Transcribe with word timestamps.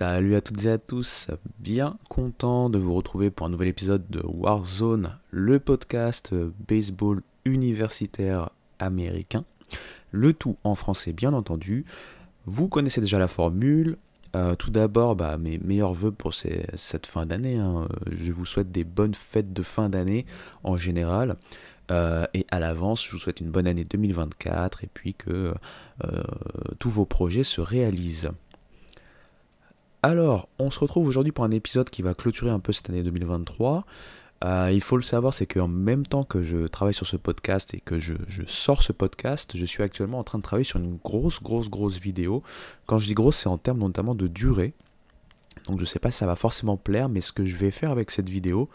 Salut 0.00 0.34
à 0.34 0.40
toutes 0.40 0.64
et 0.64 0.70
à 0.70 0.78
tous, 0.78 1.28
bien 1.58 1.98
content 2.08 2.70
de 2.70 2.78
vous 2.78 2.94
retrouver 2.94 3.30
pour 3.30 3.46
un 3.46 3.50
nouvel 3.50 3.68
épisode 3.68 4.02
de 4.08 4.22
Warzone, 4.24 5.18
le 5.30 5.60
podcast 5.60 6.34
baseball 6.66 7.20
universitaire 7.44 8.48
américain. 8.78 9.44
Le 10.10 10.32
tout 10.32 10.56
en 10.64 10.74
français 10.74 11.12
bien 11.12 11.34
entendu. 11.34 11.84
Vous 12.46 12.68
connaissez 12.68 13.02
déjà 13.02 13.18
la 13.18 13.28
formule, 13.28 13.98
euh, 14.36 14.54
tout 14.54 14.70
d'abord, 14.70 15.16
bah, 15.16 15.38
mes 15.38 15.58
meilleurs 15.58 15.92
voeux 15.92 16.12
pour 16.12 16.34
cette 16.34 17.06
fin 17.06 17.26
d'année. 17.26 17.56
Hein. 17.56 17.88
Je 18.10 18.32
vous 18.32 18.46
souhaite 18.46 18.70
des 18.70 18.84
bonnes 18.84 19.14
fêtes 19.14 19.52
de 19.52 19.62
fin 19.62 19.88
d'année 19.88 20.26
en 20.62 20.76
général. 20.76 21.36
Euh, 21.90 22.26
et 22.34 22.46
à 22.50 22.60
l'avance, 22.60 23.04
je 23.04 23.10
vous 23.10 23.18
souhaite 23.18 23.40
une 23.40 23.50
bonne 23.50 23.66
année 23.66 23.84
2024 23.84 24.84
et 24.84 24.88
puis 24.92 25.14
que 25.14 25.54
euh, 26.04 26.22
tous 26.78 26.90
vos 26.90 27.04
projets 27.04 27.42
se 27.42 27.60
réalisent. 27.60 28.30
Alors, 30.02 30.48
on 30.58 30.70
se 30.70 30.78
retrouve 30.78 31.06
aujourd'hui 31.08 31.32
pour 31.32 31.44
un 31.44 31.50
épisode 31.50 31.90
qui 31.90 32.02
va 32.02 32.14
clôturer 32.14 32.50
un 32.50 32.60
peu 32.60 32.72
cette 32.72 32.88
année 32.88 33.02
2023. 33.02 33.84
Euh, 34.42 34.70
il 34.72 34.80
faut 34.80 34.96
le 34.96 35.02
savoir, 35.02 35.34
c'est 35.34 35.46
qu'en 35.46 35.68
même 35.68 36.06
temps 36.06 36.22
que 36.22 36.42
je 36.42 36.66
travaille 36.66 36.94
sur 36.94 37.06
ce 37.06 37.16
podcast 37.16 37.74
et 37.74 37.80
que 37.80 38.00
je, 38.00 38.14
sors 38.46 38.82
ce 38.82 38.92
podcast, 38.92 39.52
je 39.54 39.64
suis 39.66 39.82
actuellement 39.82 40.18
en 40.18 40.24
train 40.24 40.38
de 40.38 40.42
travailler 40.42 40.64
sur 40.64 40.78
une 40.78 40.96
grosse, 40.96 41.42
grosse, 41.42 41.68
grosse 41.68 41.98
vidéo. 41.98 42.42
Quand 42.86 42.98
je 42.98 43.06
dis 43.06 43.14
grosse, 43.14 43.36
c'est 43.36 43.48
en 43.48 43.58
termes 43.58 43.78
notamment 43.78 44.14
de 44.14 44.26
durée. 44.26 44.72
Donc 45.66 45.76
je 45.76 45.82
ne 45.82 45.86
sais 45.86 45.98
pas 45.98 46.10
si 46.10 46.18
ça 46.18 46.26
va 46.26 46.36
forcément 46.36 46.78
plaire, 46.78 47.08
mais 47.08 47.20
ce 47.20 47.32
que 47.32 47.44
je 47.44 47.56
vais 47.56 47.70
faire 47.70 47.90
avec 47.90 48.10
cette 48.10 48.28
vidéo, 48.28 48.70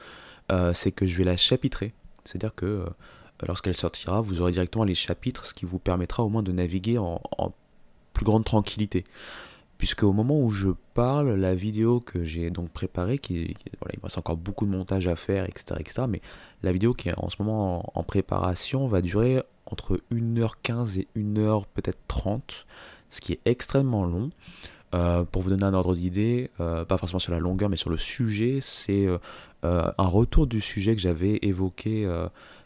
c'est 0.75 0.91
que 0.91 1.07
je 1.07 1.17
vais 1.17 1.23
la 1.23 1.35
chapitrer. 1.35 1.93
C'est-à-dire 2.25 2.53
que 2.53 2.65
euh, 2.65 2.85
lorsqu'elle 3.47 3.75
sortira, 3.75 4.19
vous 4.19 4.41
aurez 4.41 4.51
directement 4.51 4.83
les 4.83 4.95
chapitres, 4.95 5.45
ce 5.45 5.53
qui 5.53 5.65
vous 5.65 5.79
permettra 5.79 6.23
au 6.23 6.29
moins 6.29 6.43
de 6.43 6.51
naviguer 6.51 6.97
en, 6.97 7.21
plus 8.13 8.25
grande 8.25 8.45
tranquillité. 8.45 9.05
Puisque 9.77 10.03
au 10.03 10.13
moment 10.13 10.39
où 10.39 10.49
je 10.49 10.69
parle, 10.93 11.33
la 11.33 11.53
vidéo 11.53 11.99
que 11.99 12.23
j'ai 12.23 12.49
donc 12.49 12.69
préparée, 12.69 13.19
qui, 13.19 13.41
il 13.43 13.99
me 13.99 14.03
reste 14.03 14.17
encore 14.17 14.37
beaucoup 14.37 14.65
de 14.65 14.71
montage 14.71 15.07
à 15.07 15.15
faire, 15.15 15.45
etc., 15.45 15.75
etc., 15.79 16.03
mais 16.07 16.21
la 16.63 16.71
vidéo 16.71 16.93
qui 16.93 17.09
est 17.09 17.17
en 17.17 17.29
ce 17.29 17.35
moment 17.39 17.91
en, 17.93 18.03
préparation 18.03 18.87
va 18.87 19.01
durer 19.01 19.43
entre 19.65 20.01
1h15 20.11 20.99
et 20.99 21.07
1h 21.17 21.65
peut-être 21.73 21.99
30, 22.07 22.65
ce 23.09 23.19
qui 23.19 23.33
est 23.33 23.41
extrêmement 23.45 24.05
long. 24.05 24.29
Euh, 24.93 25.23
pour 25.23 25.41
vous 25.41 25.49
donner 25.49 25.63
un 25.63 25.73
ordre 25.73 25.95
d'idée, 25.95 26.51
euh, 26.59 26.85
pas 26.85 26.97
forcément 26.97 27.19
sur 27.19 27.33
la 27.33 27.39
longueur, 27.39 27.69
mais 27.69 27.77
sur 27.77 27.89
le 27.89 27.97
sujet, 27.97 28.59
c'est 28.61 29.07
euh, 29.07 29.17
un 29.63 30.07
retour 30.07 30.47
du 30.47 30.61
sujet 30.61 30.95
que 30.95 31.01
j'avais 31.01 31.39
évoqué 31.41 32.03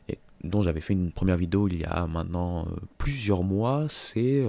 et 0.09 0.19
dont 0.43 0.61
j'avais 0.61 0.81
fait 0.81 0.93
une 0.93 1.11
première 1.11 1.37
vidéo 1.37 1.67
il 1.67 1.79
y 1.79 1.85
a 1.85 2.07
maintenant 2.07 2.67
plusieurs 2.97 3.43
mois, 3.43 3.85
c'est 3.89 4.43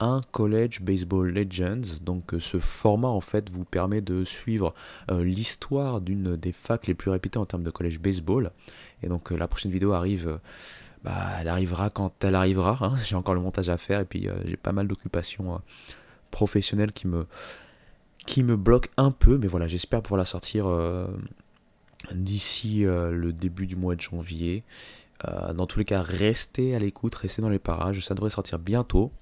un 0.00 0.20
College 0.30 0.80
Baseball 0.80 1.28
Legends. 1.28 1.98
Donc 2.02 2.34
ce 2.38 2.58
format 2.58 3.08
en 3.08 3.20
fait 3.20 3.50
vous 3.50 3.64
permet 3.64 4.00
de 4.00 4.24
suivre 4.24 4.74
l'histoire 5.10 6.00
d'une 6.00 6.36
des 6.36 6.52
facs 6.52 6.86
les 6.86 6.94
plus 6.94 7.10
réputées 7.10 7.38
en 7.38 7.46
termes 7.46 7.64
de 7.64 7.70
college 7.70 7.98
baseball. 7.98 8.52
Et 9.02 9.08
donc 9.08 9.30
la 9.32 9.48
prochaine 9.48 9.72
vidéo 9.72 9.92
arrive, 9.92 10.38
bah, 11.02 11.16
elle 11.40 11.48
arrivera 11.48 11.90
quand 11.90 12.24
elle 12.24 12.36
arrivera. 12.36 12.78
Hein. 12.80 12.94
J'ai 13.04 13.16
encore 13.16 13.34
le 13.34 13.40
montage 13.40 13.68
à 13.68 13.76
faire 13.76 14.00
et 14.00 14.04
puis 14.04 14.28
j'ai 14.44 14.56
pas 14.56 14.72
mal 14.72 14.86
d'occupations 14.86 15.60
professionnel 16.30 16.92
qui 16.92 17.06
me, 17.06 17.26
qui 18.26 18.42
me 18.42 18.56
bloque 18.56 18.90
un 18.96 19.10
peu, 19.10 19.38
mais 19.38 19.46
voilà, 19.46 19.66
j'espère 19.66 20.02
pouvoir 20.02 20.18
la 20.18 20.24
sortir 20.24 20.66
euh, 20.66 21.06
d'ici 22.12 22.84
euh, 22.84 23.10
le 23.10 23.32
début 23.32 23.66
du 23.66 23.76
mois 23.76 23.94
de 23.94 24.00
janvier. 24.00 24.64
Euh, 25.26 25.52
dans 25.52 25.66
tous 25.66 25.78
les 25.78 25.84
cas, 25.84 26.02
restez 26.02 26.74
à 26.74 26.78
l'écoute, 26.78 27.14
restez 27.14 27.42
dans 27.42 27.48
les 27.48 27.58
parages, 27.58 28.00
ça 28.00 28.14
devrait 28.14 28.30
sortir 28.30 28.58
bientôt. 28.58 29.12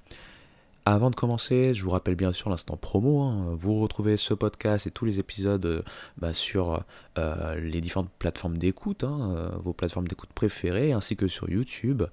Avant 0.89 1.11
de 1.11 1.17
commencer, 1.17 1.75
je 1.75 1.83
vous 1.83 1.91
rappelle 1.91 2.15
bien 2.15 2.33
sûr 2.33 2.49
l'instant 2.49 2.77
promo. 2.77 3.21
Hein. 3.21 3.55
Vous 3.59 3.81
retrouvez 3.81 4.17
ce 4.17 4.35
podcast 4.35 4.87
et 4.87 4.91
tous 4.91 5.05
les 5.05 5.19
épisodes 5.19 5.85
bah, 6.17 6.33
sur 6.33 6.85
les 7.17 7.81
différentes 7.81 8.11
plateformes 8.19 8.57
d'écoute, 8.57 9.05
hein, 9.05 9.51
vos 9.63 9.73
plateformes 9.73 10.07
d'écoute 10.09 10.31
préférées, 10.33 10.93
ainsi 10.93 11.17
que 11.17 11.27
sur 11.27 11.51
YouTube. 11.51 12.05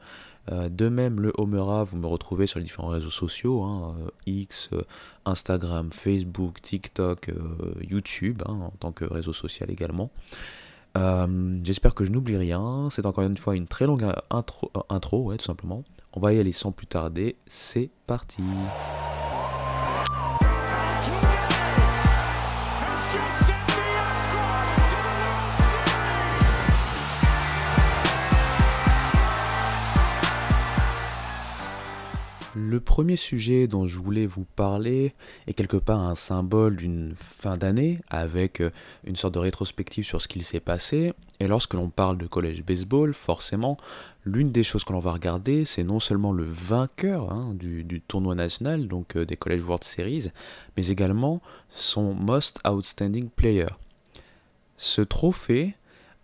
Euh, 0.51 0.69
de 0.69 0.89
même, 0.89 1.22
le 1.22 1.31
Homera, 1.38 1.84
vous 1.84 1.97
me 1.97 2.07
retrouvez 2.07 2.47
sur 2.47 2.59
les 2.59 2.66
différents 2.66 2.89
réseaux 2.89 3.09
sociaux, 3.09 3.63
hein, 3.63 3.95
euh, 4.00 4.09
X, 4.25 4.69
euh, 4.73 4.84
Instagram, 5.25 5.90
Facebook, 5.91 6.61
TikTok, 6.61 7.31
YouTube, 7.81 8.44
en 8.45 8.72
tant 8.79 8.91
que 8.91 9.05
réseau 9.05 9.34
social 9.34 9.72
également. 9.72 10.11
J'espère 11.63 11.95
que 11.95 12.05
je 12.05 12.11
n'oublie 12.11 12.38
rien. 12.38 12.90
C'est 12.91 13.05
encore 13.05 13.23
une 13.23 13.38
fois 13.38 13.55
une 13.55 13.67
très 13.67 13.85
longue 13.85 14.05
intro, 14.29 15.35
tout 15.35 15.44
simplement. 15.44 15.84
On 16.16 16.19
va 16.19 16.34
y 16.34 16.40
aller 16.40 16.51
sans 16.51 16.72
plus 16.72 16.88
tarder. 16.88 17.38
C'est 17.47 17.90
parti. 18.06 18.44
Le 32.56 32.80
premier 32.80 33.16
sujet 33.16 33.68
dont 33.68 33.88
je 33.88 33.97
voulais 33.97 34.28
vous 34.28 34.46
parler 34.56 35.16
est 35.47 35.53
quelque 35.53 35.78
part 35.78 36.00
un 36.00 36.14
symbole 36.14 36.75
d'une 36.75 37.14
fin 37.16 37.58
d'année 37.58 37.97
avec 38.12 38.62
euh, 38.62 38.69
une 39.06 39.16
sorte 39.16 39.34
de 39.34 39.40
rétrospective 39.40 40.06
sur 40.06 40.22
ce 40.22 40.28
qu'il 40.28 40.44
s'est 40.44 40.59
passé. 40.59 41.14
Et 41.40 41.47
lorsque 41.47 41.74
l'on 41.74 41.90
parle 41.90 42.19
de 42.19 42.28
collège 42.28 42.64
baseball, 42.64 43.16
forcément, 43.16 43.78
l'une 44.24 44.52
des 44.52 44.62
choses 44.62 44.84
que 44.84 44.94
l'on 44.94 45.00
va 45.00 45.14
regarder, 45.14 45.66
c'est 45.66 45.84
non 45.84 46.00
seulement 46.00 46.31
le 46.31 46.44
vainqueur 46.44 47.34
hein, 47.34 47.56
du, 47.56 48.02
tournoi 48.08 48.36
national, 48.36 48.88
donc 48.88 49.16
euh, 49.16 49.25
des 49.25 49.35
collèges 49.35 49.64
World 49.64 49.84
Series, 49.84 50.30
mais 50.78 50.88
également 50.90 51.41
son 51.70 52.14
Most 52.14 52.59
Outstanding 52.68 53.30
Player. 53.30 53.68
Ce 54.78 55.02
trophée 55.02 55.74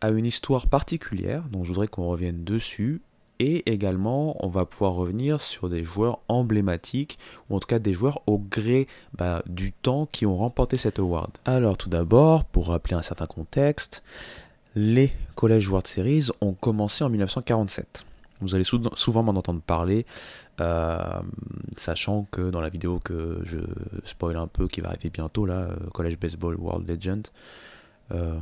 a 0.01 0.11
une 0.11 0.28
histoire 0.28 0.67
particulière, 0.67 1.44
dont 1.50 1.63
je 1.63 1.69
voudrais 1.69 1.88
qu'on 1.88 2.07
revienne 2.07 2.44
dessus, 2.44 3.01
et 3.39 3.72
également, 3.72 4.35
on 4.45 4.50
va 4.50 4.66
pouvoir 4.66 4.94
revenir 4.94 5.39
sur 5.41 5.69
des 5.69 5.83
joueurs 5.83 6.19
emblématiques, 6.27 7.17
ou 7.50 7.55
en 7.55 7.59
tout 7.59 7.67
cas 7.67 7.79
des 7.79 7.94
joueurs 7.94 8.22
au 8.27 8.38
gré 8.38 8.88
bah, 9.13 9.41
du 9.47 9.72
temps 9.72 10.05
qui 10.05 10.25
ont 10.25 10.35
remporté 10.35 10.77
cet 10.77 10.99
award. 10.99 11.31
Alors 11.46 11.78
tout 11.78 11.90
d'abord, 11.90 12.43
pour 12.43 12.67
rappeler 12.67 12.96
un 12.96 13.02
certain 13.02 13.28
contexte, 13.28 14.03
les 14.75 15.11
College 15.35 15.69
World 15.69 15.87
Series 15.87 16.28
ont 16.41 16.53
commencé 16.53 17.03
en 17.03 17.09
1947. 17.09 18.05
Vous 18.41 18.55
allez 18.55 18.64
souvent 18.64 19.23
m'en 19.23 19.34
entendre 19.34 19.61
parler, 19.61 20.05
euh, 20.61 20.97
sachant 21.75 22.25
que 22.31 22.49
dans 22.49 22.61
la 22.61 22.69
vidéo 22.69 22.99
que 22.99 23.40
je 23.43 23.58
spoil 24.05 24.37
un 24.37 24.47
peu, 24.47 24.67
qui 24.67 24.79
va 24.79 24.90
arriver 24.90 25.09
bientôt, 25.09 25.46
là, 25.46 25.55
euh, 25.55 25.75
College 25.93 26.17
Baseball 26.17 26.55
World 26.55 26.90
Legend, 26.90 27.28
euh, 28.11 28.37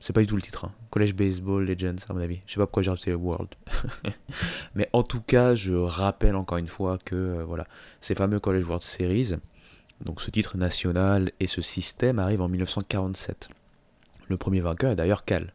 c'est 0.00 0.12
pas 0.12 0.20
du 0.20 0.26
tout 0.26 0.36
le 0.36 0.42
titre. 0.42 0.64
Hein. 0.64 0.72
College 0.90 1.14
Baseball 1.14 1.64
Legends, 1.64 1.96
à 2.08 2.12
mon 2.12 2.20
avis. 2.20 2.40
Je 2.46 2.52
sais 2.52 2.60
pas 2.60 2.66
pourquoi 2.66 2.82
j'ai 2.82 2.90
rajouté 2.90 3.14
World. 3.14 3.48
Mais 4.74 4.88
en 4.92 5.02
tout 5.02 5.20
cas, 5.20 5.54
je 5.54 5.74
rappelle 5.74 6.36
encore 6.36 6.58
une 6.58 6.68
fois 6.68 6.98
que 7.04 7.14
euh, 7.14 7.44
voilà, 7.44 7.66
ces 8.00 8.14
fameux 8.14 8.40
College 8.40 8.64
World 8.64 8.82
Series, 8.82 9.34
donc 10.04 10.20
ce 10.20 10.30
titre 10.30 10.56
national 10.56 11.32
et 11.40 11.46
ce 11.46 11.62
système 11.62 12.18
arrivent 12.18 12.42
en 12.42 12.48
1947. 12.48 13.48
Le 14.28 14.36
premier 14.36 14.60
vainqueur 14.60 14.92
est 14.92 14.96
d'ailleurs 14.96 15.24
Cal, 15.24 15.52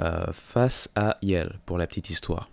euh, 0.00 0.26
face 0.32 0.90
à 0.94 1.16
Yale, 1.22 1.58
pour 1.66 1.78
la 1.78 1.86
petite 1.86 2.10
histoire. 2.10 2.48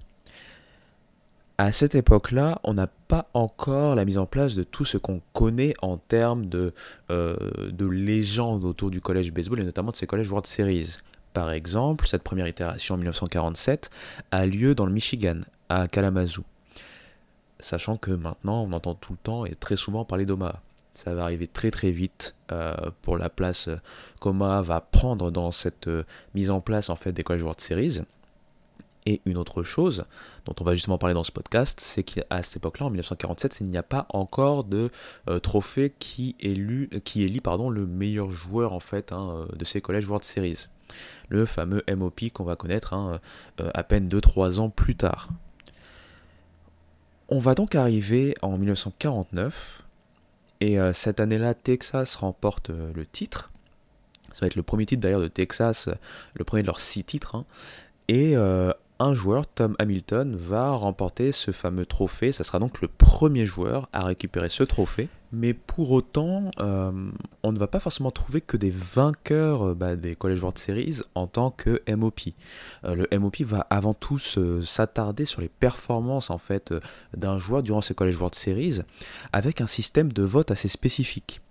À 1.63 1.71
cette 1.71 1.95
époque-là, 1.95 2.59
on 2.65 2.73
n'a 2.73 2.87
pas 2.87 3.29
encore 3.33 3.95
la 3.95 4.03
mise 4.03 4.17
en 4.17 4.25
place 4.25 4.53
de 4.53 4.63
tout 4.63 4.83
ce 4.83 4.97
qu'on 4.97 5.21
connaît 5.31 5.73
en 5.81 5.95
termes 5.95 6.47
de, 6.47 6.73
euh, 7.09 7.37
de 7.71 7.85
légende 7.85 8.65
autour 8.65 8.91
du 8.91 8.99
collège 8.99 9.31
baseball 9.31 9.61
et 9.61 9.63
notamment 9.63 9.91
de 9.91 9.95
ces 9.95 10.05
collèges 10.05 10.29
World 10.29 10.45
Series. 10.45 10.97
Par 11.31 11.51
exemple, 11.51 12.05
cette 12.05 12.21
première 12.21 12.49
itération 12.49 12.95
en 12.95 12.97
1947 12.97 13.89
a 14.31 14.45
lieu 14.45 14.75
dans 14.75 14.85
le 14.85 14.91
Michigan, 14.91 15.39
à 15.69 15.87
Kalamazoo. 15.87 16.43
Sachant 17.61 17.95
que 17.95 18.11
maintenant, 18.11 18.65
on 18.69 18.73
entend 18.73 18.93
tout 18.93 19.13
le 19.13 19.19
temps 19.19 19.45
et 19.45 19.55
très 19.55 19.77
souvent 19.77 20.03
parler 20.03 20.25
d'Omaha. 20.25 20.59
Ça 20.95 21.13
va 21.13 21.23
arriver 21.23 21.47
très 21.47 21.71
très 21.71 21.91
vite 21.91 22.35
euh, 22.51 22.75
pour 23.03 23.17
la 23.17 23.29
place 23.29 23.69
qu'Omaha 24.19 24.63
va 24.63 24.81
prendre 24.81 25.31
dans 25.31 25.51
cette 25.51 25.87
euh, 25.87 26.03
mise 26.35 26.49
en 26.49 26.59
place 26.59 26.89
en 26.89 26.97
fait 26.97 27.13
des 27.13 27.23
collèges 27.23 27.43
World 27.43 27.61
Series. 27.61 28.01
Et 29.05 29.21
une 29.25 29.37
autre 29.37 29.63
chose 29.63 30.05
dont 30.45 30.55
on 30.59 30.63
va 30.63 30.75
justement 30.75 30.97
parler 30.97 31.13
dans 31.13 31.25
ce 31.25 31.31
podcast, 31.31 31.79
c'est 31.81 32.03
qu'à 32.03 32.41
cette 32.41 32.57
époque-là, 32.57 32.85
en 32.85 32.89
1947, 32.89 33.57
il 33.59 33.67
n'y 33.67 33.77
a 33.77 33.83
pas 33.83 34.05
encore 34.09 34.63
de 34.63 34.91
euh, 35.29 35.39
trophée 35.39 35.93
qui, 35.99 36.35
élu, 36.39 36.89
qui 37.03 37.23
élit 37.23 37.41
pardon, 37.41 37.69
le 37.69 37.85
meilleur 37.85 38.31
joueur 38.31 38.71
en 38.71 38.79
fait 38.79 39.11
hein, 39.11 39.29
euh, 39.51 39.55
de 39.55 39.65
ces 39.65 39.81
collèges 39.81 40.07
World 40.07 40.23
Series. 40.23 40.67
Le 41.27 41.45
fameux 41.45 41.83
MOP 41.93 42.29
qu'on 42.33 42.45
va 42.45 42.55
connaître 42.55 42.93
hein, 42.93 43.19
euh, 43.59 43.71
à 43.73 43.83
peine 43.83 44.07
2-3 44.07 44.59
ans 44.59 44.69
plus 44.69 44.95
tard. 44.95 45.27
On 47.27 47.39
va 47.39 47.55
donc 47.55 47.75
arriver 47.75 48.35
en 48.41 48.57
1949, 48.57 49.83
et 50.61 50.77
cette 50.93 51.19
année-là, 51.19 51.53
Texas 51.55 52.15
remporte 52.15 52.69
le 52.69 53.05
titre. 53.05 53.51
Ça 54.31 54.41
va 54.41 54.47
être 54.47 54.55
le 54.55 54.63
premier 54.63 54.85
titre 54.85 55.01
d'ailleurs 55.01 55.19
de 55.19 55.27
Texas, 55.27 55.89
le 56.35 56.43
premier 56.45 56.61
de 56.61 56.67
leurs 56.67 56.79
six 56.79 57.03
titres. 57.03 57.35
Hein. 57.35 57.45
Et 58.07 58.35
un 59.03 59.13
joueur, 59.13 59.45
Tom 59.45 59.75
Hamilton, 59.79 60.35
va 60.35 60.71
remporter 60.71 61.31
ce 61.31 61.51
fameux 61.51 61.85
trophée. 61.85 62.31
Ça 62.31 62.43
sera 62.43 62.59
donc 62.59 62.81
le 62.81 62.87
premier 62.87 63.45
joueur 63.45 63.89
à 63.91 64.03
récupérer 64.05 64.49
ce 64.49 64.63
trophée. 64.63 65.09
Mais 65.31 65.53
pour 65.53 65.91
autant, 65.91 66.51
euh, 66.59 66.91
on 67.41 67.51
ne 67.51 67.57
va 67.57 67.67
pas 67.67 67.79
forcément 67.79 68.11
trouver 68.11 68.39
que 68.39 68.55
des 68.55 68.69
vainqueurs 68.69 69.69
euh, 69.69 69.73
bah, 69.73 69.95
des 69.95 70.15
College 70.15 70.41
World 70.41 70.57
Series 70.57 71.01
en 71.15 71.27
tant 71.27 71.49
que 71.49 71.81
MOP. 71.91 72.21
Euh, 72.85 72.95
le 72.95 73.19
MOP 73.19 73.41
va 73.41 73.65
avant 73.71 73.95
tout 73.95 74.19
s'attarder 74.19 75.25
sur 75.25 75.41
les 75.41 75.49
performances 75.49 76.29
en 76.29 76.37
fait 76.37 76.73
d'un 77.17 77.39
joueur 77.39 77.63
durant 77.63 77.81
ces 77.81 77.95
College 77.95 78.17
World 78.17 78.35
Series 78.35 78.81
avec 79.31 79.59
un 79.59 79.67
système 79.67 80.13
de 80.13 80.23
vote 80.23 80.51
assez 80.51 80.67
spécifique. 80.67 81.41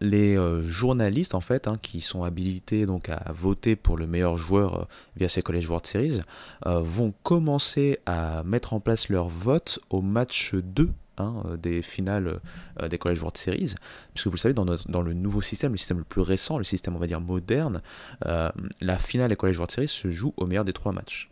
Les 0.00 0.36
journalistes 0.62 1.34
en 1.34 1.40
fait 1.40 1.66
hein, 1.66 1.76
qui 1.82 2.00
sont 2.00 2.22
habilités 2.22 2.86
donc 2.86 3.08
à 3.08 3.32
voter 3.32 3.74
pour 3.74 3.96
le 3.96 4.06
meilleur 4.06 4.38
joueur 4.38 4.86
via 5.16 5.28
ces 5.28 5.42
College 5.42 5.68
World 5.68 5.86
Series 5.86 6.20
vont 6.64 7.12
commencer 7.24 7.98
à 8.06 8.42
mettre 8.44 8.74
en 8.74 8.80
place 8.80 9.08
leur 9.08 9.28
vote 9.28 9.80
au 9.90 10.02
match 10.02 10.54
2 10.54 10.92
Hein, 11.18 11.42
euh, 11.46 11.56
des 11.56 11.82
finales 11.82 12.40
euh, 12.80 12.88
des 12.88 12.98
College 12.98 13.20
World 13.20 13.36
Series, 13.36 13.74
puisque 14.14 14.26
vous 14.28 14.34
le 14.34 14.38
savez, 14.38 14.54
dans, 14.54 14.64
dans, 14.64 15.02
le 15.02 15.14
nouveau 15.14 15.42
système, 15.42 15.72
le 15.72 15.78
système 15.78 15.98
le 15.98 16.04
plus 16.04 16.20
récent, 16.20 16.58
le 16.58 16.64
système 16.64 16.94
on 16.94 16.98
va 16.98 17.08
dire 17.08 17.20
moderne, 17.20 17.82
euh, 18.26 18.50
la 18.80 18.98
finale 18.98 19.28
des 19.28 19.36
College 19.36 19.56
World 19.56 19.72
Series 19.72 19.88
se 19.88 20.10
joue 20.10 20.32
au 20.36 20.46
meilleur 20.46 20.64
des 20.64 20.72
trois 20.72 20.92
matchs. 20.92 21.28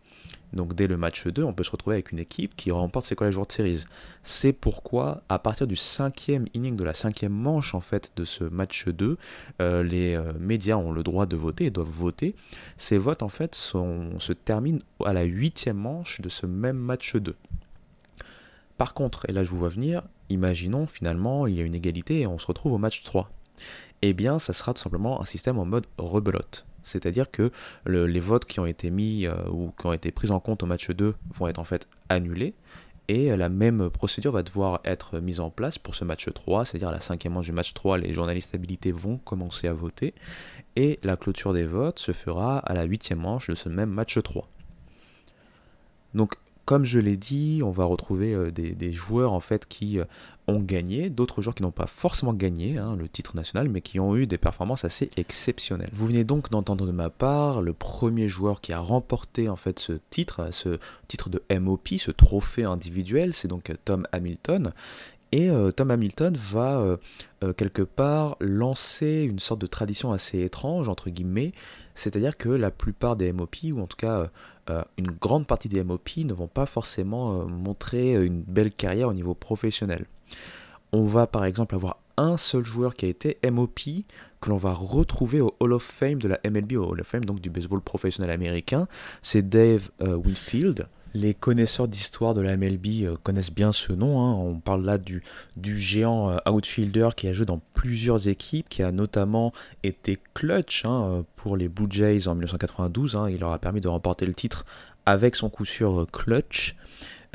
Donc 0.56 0.74
dès 0.74 0.86
le 0.86 0.96
match 0.96 1.26
2, 1.26 1.44
on 1.44 1.52
peut 1.52 1.62
se 1.62 1.70
retrouver 1.70 1.96
avec 1.96 2.10
une 2.10 2.18
équipe 2.18 2.56
qui 2.56 2.70
remporte 2.70 3.06
ses 3.06 3.14
College 3.14 3.36
World 3.36 3.52
Series. 3.52 3.84
C'est 4.22 4.52
pourquoi, 4.54 5.22
à 5.28 5.38
partir 5.38 5.66
du 5.66 5.76
cinquième 5.76 6.46
inning 6.54 6.76
de 6.76 6.82
la 6.82 6.94
cinquième 6.94 7.32
manche 7.32 7.74
en 7.74 7.80
fait 7.80 8.10
de 8.16 8.24
ce 8.24 8.42
match 8.44 8.88
2, 8.88 9.18
les 9.60 10.18
médias 10.40 10.76
ont 10.76 10.92
le 10.92 11.02
droit 11.02 11.26
de 11.26 11.36
voter 11.36 11.66
et 11.66 11.70
doivent 11.70 11.86
voter. 11.86 12.34
Ces 12.78 12.96
votes 12.98 13.22
en 13.22 13.28
fait 13.28 13.54
se 13.54 14.32
terminent 14.32 14.80
à 15.04 15.12
la 15.12 15.24
huitième 15.24 15.76
manche 15.76 16.20
de 16.22 16.28
ce 16.30 16.46
même 16.46 16.78
match 16.78 17.14
2. 17.14 17.36
Par 18.78 18.94
contre, 18.94 19.28
et 19.28 19.32
là 19.32 19.44
je 19.44 19.50
vous 19.50 19.58
vois 19.58 19.68
venir, 19.68 20.02
imaginons 20.30 20.86
finalement 20.86 21.46
il 21.46 21.54
y 21.54 21.60
a 21.60 21.64
une 21.64 21.74
égalité 21.74 22.20
et 22.20 22.26
on 22.26 22.38
se 22.38 22.46
retrouve 22.46 22.72
au 22.72 22.78
match 22.78 23.02
3. 23.02 23.28
Eh 24.02 24.12
bien, 24.12 24.38
ça 24.38 24.52
sera 24.52 24.74
tout 24.74 24.82
simplement 24.82 25.20
un 25.20 25.24
système 25.24 25.58
en 25.58 25.64
mode 25.64 25.86
rebelote. 25.98 26.66
C'est-à-dire 26.82 27.30
que 27.30 27.50
les 27.86 28.20
votes 28.20 28.44
qui 28.44 28.60
ont 28.60 28.66
été 28.66 28.90
mis 28.90 29.26
euh, 29.26 29.34
ou 29.50 29.72
qui 29.78 29.86
ont 29.86 29.92
été 29.92 30.12
pris 30.12 30.30
en 30.30 30.38
compte 30.38 30.62
au 30.62 30.66
match 30.66 30.90
2 30.90 31.14
vont 31.34 31.48
être 31.48 31.58
en 31.58 31.64
fait 31.64 31.88
annulés. 32.08 32.54
Et 33.08 33.36
la 33.36 33.48
même 33.48 33.88
procédure 33.90 34.32
va 34.32 34.42
devoir 34.42 34.80
être 34.84 35.20
mise 35.20 35.38
en 35.38 35.48
place 35.48 35.78
pour 35.78 35.94
ce 35.94 36.04
match 36.04 36.28
3, 36.32 36.64
c'est-à-dire 36.64 36.90
la 36.90 36.98
cinquième 36.98 37.34
manche 37.34 37.46
du 37.46 37.52
match 37.52 37.72
3, 37.72 37.98
les 37.98 38.12
journalistes 38.12 38.52
habilités 38.52 38.90
vont 38.90 39.18
commencer 39.18 39.68
à 39.68 39.72
voter. 39.72 40.12
Et 40.74 40.98
la 41.04 41.16
clôture 41.16 41.52
des 41.52 41.66
votes 41.66 42.00
se 42.00 42.10
fera 42.10 42.58
à 42.58 42.74
la 42.74 42.82
huitième 42.82 43.20
manche 43.20 43.48
de 43.48 43.54
ce 43.54 43.68
même 43.68 43.90
match 43.90 44.20
3. 44.20 44.48
Donc 46.14 46.34
comme 46.66 46.84
je 46.84 46.98
l'ai 46.98 47.16
dit, 47.16 47.62
on 47.64 47.70
va 47.70 47.84
retrouver 47.84 48.34
euh, 48.34 48.50
des, 48.50 48.92
joueurs 48.92 49.32
en 49.32 49.40
fait 49.40 49.66
qui 49.66 50.00
euh, 50.00 50.04
ont 50.48 50.60
gagné, 50.60 51.10
d'autres 51.10 51.42
joueurs 51.42 51.54
qui 51.54 51.62
n'ont 51.62 51.70
pas 51.70 51.86
forcément 51.86 52.32
gagné 52.32 52.78
hein, 52.78 52.96
le 52.96 53.08
titre 53.08 53.36
national, 53.36 53.68
mais 53.68 53.80
qui 53.80 53.98
ont 54.00 54.16
eu 54.16 54.26
des 54.26 54.38
performances 54.38 54.84
assez 54.84 55.10
exceptionnelles. 55.16 55.90
Vous 55.92 56.06
venez 56.06 56.24
donc 56.24 56.50
d'entendre 56.50 56.86
de 56.86 56.92
ma 56.92 57.10
part 57.10 57.62
le 57.62 57.72
premier 57.72 58.28
joueur 58.28 58.60
qui 58.60 58.72
a 58.72 58.80
remporté 58.80 59.48
en 59.48 59.56
fait 59.56 59.78
ce 59.78 59.94
titre, 60.10 60.48
ce 60.52 60.78
titre 61.08 61.30
de 61.30 61.42
MOP, 61.58 61.88
ce 61.98 62.10
trophée 62.10 62.64
individuel, 62.64 63.34
c'est 63.34 63.48
donc 63.48 63.72
Tom 63.84 64.06
Hamilton. 64.12 64.72
Et 65.32 65.50
euh, 65.50 65.72
Tom 65.72 65.90
Hamilton 65.90 66.36
va 66.36 66.98
quelque 67.56 67.82
part 67.82 68.36
lancer 68.40 69.22
une 69.28 69.38
sorte 69.38 69.60
de 69.60 69.66
tradition 69.66 70.12
assez 70.12 70.40
étrange, 70.40 70.88
entre 70.88 71.10
guillemets, 71.10 71.52
c'est-à-dire 71.94 72.36
que 72.36 72.48
la 72.48 72.70
plupart 72.70 73.16
des 73.16 73.32
MOP, 73.32 73.56
ou 73.72 73.80
en 73.80 73.86
tout 73.86 73.96
cas 73.96 74.30
euh, 74.68 74.82
une 74.98 75.10
grande 75.10 75.46
partie 75.46 75.68
des 75.68 75.84
MOP 75.84 76.16
ne 76.18 76.34
vont 76.34 76.48
pas 76.48 76.66
forcément 76.66 77.40
euh, 77.40 77.44
montrer 77.44 78.14
une 78.14 78.42
belle 78.42 78.72
carrière 78.72 79.08
au 79.08 79.14
niveau 79.14 79.34
professionnel. 79.34 80.06
On 80.92 81.04
va 81.04 81.26
par 81.26 81.44
exemple 81.44 81.74
avoir 81.74 81.98
un 82.16 82.36
seul 82.36 82.64
joueur 82.64 82.94
qui 82.94 83.06
a 83.06 83.08
été 83.08 83.38
MOP 83.50 83.80
que 84.40 84.48
l'on 84.48 84.56
va 84.56 84.72
retrouver 84.72 85.40
au 85.40 85.54
Hall 85.60 85.72
of 85.72 85.82
Fame 85.82 86.20
de 86.20 86.28
la 86.28 86.40
MLB, 86.48 86.72
au 86.72 86.84
Hall 86.90 87.00
of 87.00 87.06
Fame 87.06 87.24
donc 87.24 87.40
du 87.40 87.50
baseball 87.50 87.80
professionnel 87.80 88.30
américain, 88.30 88.86
c'est 89.22 89.48
Dave 89.48 89.90
euh, 90.02 90.14
Winfield. 90.16 90.88
Les 91.14 91.32
connaisseurs 91.32 91.88
d'histoire 91.88 92.34
de 92.34 92.42
la 92.42 92.58
MLB 92.58 93.16
connaissent 93.22 93.52
bien 93.52 93.72
ce 93.72 93.94
nom. 93.94 94.20
Hein. 94.20 94.34
On 94.34 94.60
parle 94.60 94.84
là 94.84 94.98
du, 94.98 95.22
géant 95.56 96.36
outfielder 96.46 97.08
qui 97.16 97.26
a 97.26 97.32
joué 97.32 97.46
dans 97.46 97.62
plusieurs 97.72 98.28
équipes, 98.28 98.68
qui 98.68 98.82
a 98.82 98.92
notamment 98.92 99.52
été 99.82 100.18
clutch 100.34 100.84
hein, 100.84 101.24
pour 101.36 101.56
les 101.56 101.68
Blue 101.68 101.86
Jays 101.88 102.28
en 102.28 102.34
1992. 102.34 103.16
Hein. 103.16 103.30
Il 103.30 103.40
leur 103.40 103.52
a 103.52 103.58
permis 103.58 103.80
de 103.80 103.88
remporter 103.88 104.26
le 104.26 104.34
titre 104.34 104.66
avec 105.06 105.36
son 105.36 105.48
coup 105.48 105.64
sûr 105.64 106.06
clutch. 106.12 106.76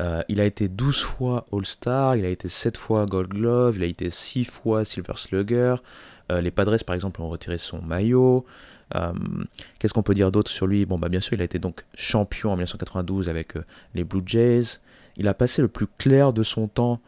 Euh, 0.02 0.22
il 0.28 0.40
a 0.40 0.44
été 0.44 0.68
12 0.68 1.00
fois 1.00 1.46
All-Star, 1.52 2.16
il 2.16 2.24
a 2.24 2.28
été 2.28 2.48
7 2.48 2.76
fois 2.76 3.06
Gold 3.06 3.28
Glove, 3.28 3.76
il 3.76 3.84
a 3.84 3.86
été 3.86 4.10
6 4.10 4.44
fois 4.44 4.84
Silver 4.84 5.14
Slugger. 5.16 5.76
Euh, 6.30 6.40
les 6.40 6.50
Padres, 6.50 6.76
par 6.84 6.94
exemple, 6.94 7.22
ont 7.22 7.28
retiré 7.28 7.56
son 7.56 7.80
maillot. 7.80 8.44
Euh, 8.96 9.12
qu'est-ce 9.78 9.94
qu'on 9.94 10.02
peut 10.02 10.14
dire 10.14 10.32
d'autre 10.32 10.50
sur 10.50 10.66
lui? 10.66 10.86
Bon, 10.86 10.98
bah, 10.98 11.08
bien 11.08 11.20
sûr, 11.20 11.34
il 11.34 11.40
a 11.40 11.44
été 11.44 11.60
donc 11.60 11.84
champion 11.94 12.50
en 12.50 12.56
1992 12.56 13.28
avec 13.28 13.54
les 13.94 14.02
Blue 14.02 14.22
Jays. 14.26 14.80
Il 15.16 15.28
a 15.28 15.34
passé 15.34 15.62
le 15.62 15.68
plus 15.68 15.86
clair 15.86 16.32
de 16.32 16.42
son 16.42 16.68
temps 16.68 17.00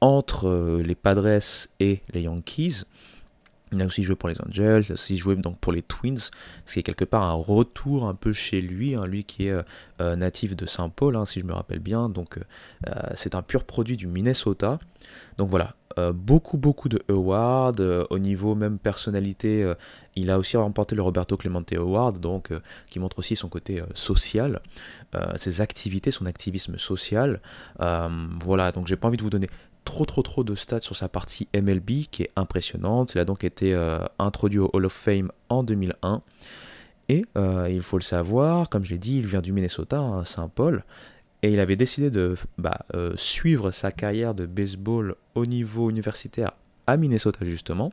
entre 0.00 0.80
les 0.80 0.94
Padres 0.94 1.40
et 1.80 2.02
les 2.12 2.22
Yankees. 2.22 2.84
Il 3.72 3.82
a 3.82 3.86
aussi 3.86 4.02
joué 4.02 4.16
pour 4.16 4.28
les 4.28 4.36
Angels, 4.40 4.84
il 4.88 4.92
a 4.92 4.94
aussi 4.94 5.16
joué 5.16 5.36
donc 5.36 5.58
pour 5.58 5.72
les 5.72 5.82
Twins, 5.82 6.18
ce 6.66 6.72
qui 6.72 6.80
est 6.80 6.82
quelque 6.82 7.04
part 7.04 7.22
un 7.22 7.32
retour 7.32 8.06
un 8.06 8.14
peu 8.14 8.32
chez 8.32 8.60
lui, 8.60 8.94
hein, 8.94 9.06
lui 9.06 9.24
qui 9.24 9.46
est 9.46 9.52
euh, 9.52 9.62
euh, 10.00 10.16
natif 10.16 10.56
de 10.56 10.66
Saint-Paul, 10.66 11.14
hein, 11.14 11.24
si 11.24 11.40
je 11.40 11.44
me 11.44 11.52
rappelle 11.52 11.78
bien, 11.78 12.08
donc 12.08 12.38
euh, 12.38 12.92
c'est 13.14 13.34
un 13.34 13.42
pur 13.42 13.64
produit 13.64 13.96
du 13.96 14.06
Minnesota. 14.06 14.78
Donc 15.38 15.48
voilà, 15.48 15.74
beaucoup 16.12 16.58
beaucoup 16.58 16.88
de 16.88 17.02
awards, 17.08 17.80
au 18.10 18.18
niveau 18.18 18.54
même 18.54 18.78
personnalité, 18.78 19.72
il 20.14 20.30
a 20.30 20.38
aussi 20.38 20.56
remporté 20.58 20.94
le 20.94 21.02
Roberto 21.02 21.36
Clemente 21.38 21.72
Award, 21.72 22.20
donc 22.20 22.52
qui 22.88 22.98
montre 22.98 23.18
aussi 23.18 23.34
son 23.34 23.48
côté 23.48 23.82
social, 23.94 24.60
ses 25.36 25.62
activités, 25.62 26.10
son 26.10 26.26
activisme 26.26 26.76
social. 26.76 27.40
voilà, 27.78 28.72
donc 28.72 28.86
j'ai 28.86 28.96
pas 28.96 29.08
envie 29.08 29.16
de 29.16 29.22
vous 29.22 29.30
donner 29.30 29.48
trop 29.84 30.04
trop 30.04 30.22
trop 30.22 30.44
de 30.44 30.54
stats 30.54 30.80
sur 30.80 30.96
sa 30.96 31.08
partie 31.08 31.48
MLB 31.54 32.06
qui 32.10 32.22
est 32.22 32.30
impressionnante. 32.36 33.14
Il 33.14 33.18
a 33.18 33.24
donc 33.24 33.44
été 33.44 33.74
euh, 33.74 33.98
introduit 34.18 34.58
au 34.58 34.70
Hall 34.72 34.86
of 34.86 34.92
Fame 34.92 35.30
en 35.48 35.62
2001. 35.62 36.22
Et 37.08 37.24
euh, 37.36 37.68
il 37.70 37.82
faut 37.82 37.98
le 37.98 38.02
savoir, 38.02 38.68
comme 38.68 38.84
je 38.84 38.90
l'ai 38.90 38.98
dit, 38.98 39.18
il 39.18 39.26
vient 39.26 39.40
du 39.40 39.52
Minnesota, 39.52 39.98
hein, 39.98 40.24
Saint-Paul. 40.24 40.84
Et 41.42 41.52
il 41.52 41.58
avait 41.58 41.76
décidé 41.76 42.10
de 42.10 42.36
bah, 42.58 42.80
euh, 42.94 43.14
suivre 43.16 43.70
sa 43.70 43.90
carrière 43.90 44.34
de 44.34 44.46
baseball 44.46 45.16
au 45.34 45.46
niveau 45.46 45.90
universitaire 45.90 46.52
à 46.86 46.96
Minnesota 46.96 47.44
justement. 47.44 47.92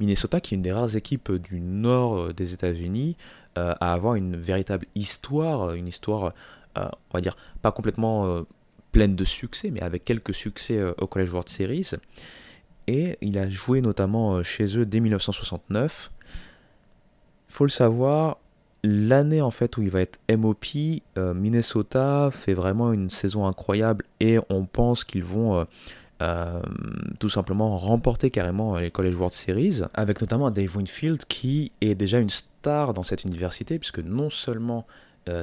Minnesota 0.00 0.40
qui 0.40 0.54
est 0.54 0.56
une 0.56 0.62
des 0.62 0.72
rares 0.72 0.96
équipes 0.96 1.32
du 1.32 1.60
nord 1.60 2.34
des 2.34 2.52
États-Unis 2.52 3.16
à 3.54 3.92
avoir 3.92 4.16
une 4.16 4.36
véritable 4.36 4.86
histoire, 4.96 5.74
une 5.74 5.86
histoire, 5.86 6.32
on 6.74 6.90
va 7.12 7.20
dire, 7.20 7.36
pas 7.62 7.70
complètement 7.70 8.44
pleine 8.94 9.16
de 9.16 9.24
succès, 9.24 9.70
mais 9.72 9.82
avec 9.82 10.04
quelques 10.04 10.34
succès 10.34 10.78
euh, 10.78 10.94
au 10.98 11.06
College 11.06 11.32
World 11.32 11.48
Series. 11.48 11.90
Et 12.86 13.18
il 13.20 13.36
a 13.38 13.50
joué 13.50 13.80
notamment 13.82 14.36
euh, 14.36 14.42
chez 14.44 14.78
eux 14.78 14.86
dès 14.86 15.00
1969. 15.00 16.12
Il 17.48 17.52
faut 17.52 17.64
le 17.64 17.70
savoir, 17.70 18.38
l'année 18.84 19.42
en 19.42 19.50
fait 19.50 19.76
où 19.76 19.82
il 19.82 19.90
va 19.90 20.00
être 20.00 20.20
MOP, 20.30 20.66
euh, 21.18 21.34
Minnesota 21.34 22.30
fait 22.32 22.54
vraiment 22.54 22.92
une 22.92 23.10
saison 23.10 23.46
incroyable 23.46 24.04
et 24.20 24.38
on 24.48 24.64
pense 24.64 25.04
qu'ils 25.04 25.24
vont 25.24 25.66
tout 27.18 27.28
simplement 27.28 27.76
remporter 27.76 28.30
carrément 28.30 28.78
les 28.78 28.90
College 28.90 29.14
World 29.14 29.34
Series, 29.34 29.82
avec 29.92 30.22
notamment 30.22 30.50
Dave 30.50 30.74
Winfield 30.74 31.26
qui 31.26 31.70
est 31.82 31.94
déjà 31.94 32.18
une 32.18 32.30
star 32.30 32.94
dans 32.94 33.02
cette 33.02 33.24
université, 33.24 33.78
puisque 33.78 33.98
non 33.98 34.30
seulement 34.30 34.86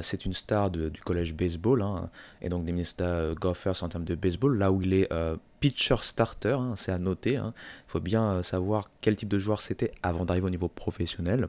c'est 0.02 0.24
une 0.24 0.32
star 0.32 0.70
du 0.70 1.00
collège 1.04 1.34
baseball, 1.34 1.82
hein, 1.82 2.08
et 2.40 2.48
donc 2.48 2.64
des 2.64 2.72
Minnesota 2.72 3.04
euh, 3.04 3.34
Gophers 3.34 3.82
en 3.82 3.88
termes 3.88 4.04
de 4.04 4.14
baseball, 4.14 4.56
là 4.56 4.70
où 4.70 4.80
il 4.82 4.94
est 4.94 5.12
euh, 5.12 5.36
pitcher 5.60 5.96
starter, 6.02 6.52
hein, 6.52 6.74
c'est 6.76 6.92
à 6.92 6.98
noter. 6.98 7.36
Hein. 7.36 7.52
Il 7.88 7.90
faut 7.90 8.00
bien 8.00 8.42
savoir 8.42 8.90
quel 9.00 9.16
type 9.16 9.28
de 9.28 9.38
joueur 9.38 9.60
c'était 9.60 9.92
avant 10.02 10.24
d'arriver 10.24 10.46
au 10.46 10.50
niveau 10.50 10.68
professionnel. 10.68 11.48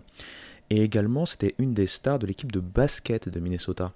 Et 0.69 0.81
également, 0.81 1.25
c'était 1.25 1.53
une 1.59 1.73
des 1.73 1.87
stars 1.87 2.19
de 2.19 2.25
l'équipe 2.25 2.51
de 2.51 2.59
basket 2.59 3.29
de 3.29 3.39
Minnesota. 3.39 3.91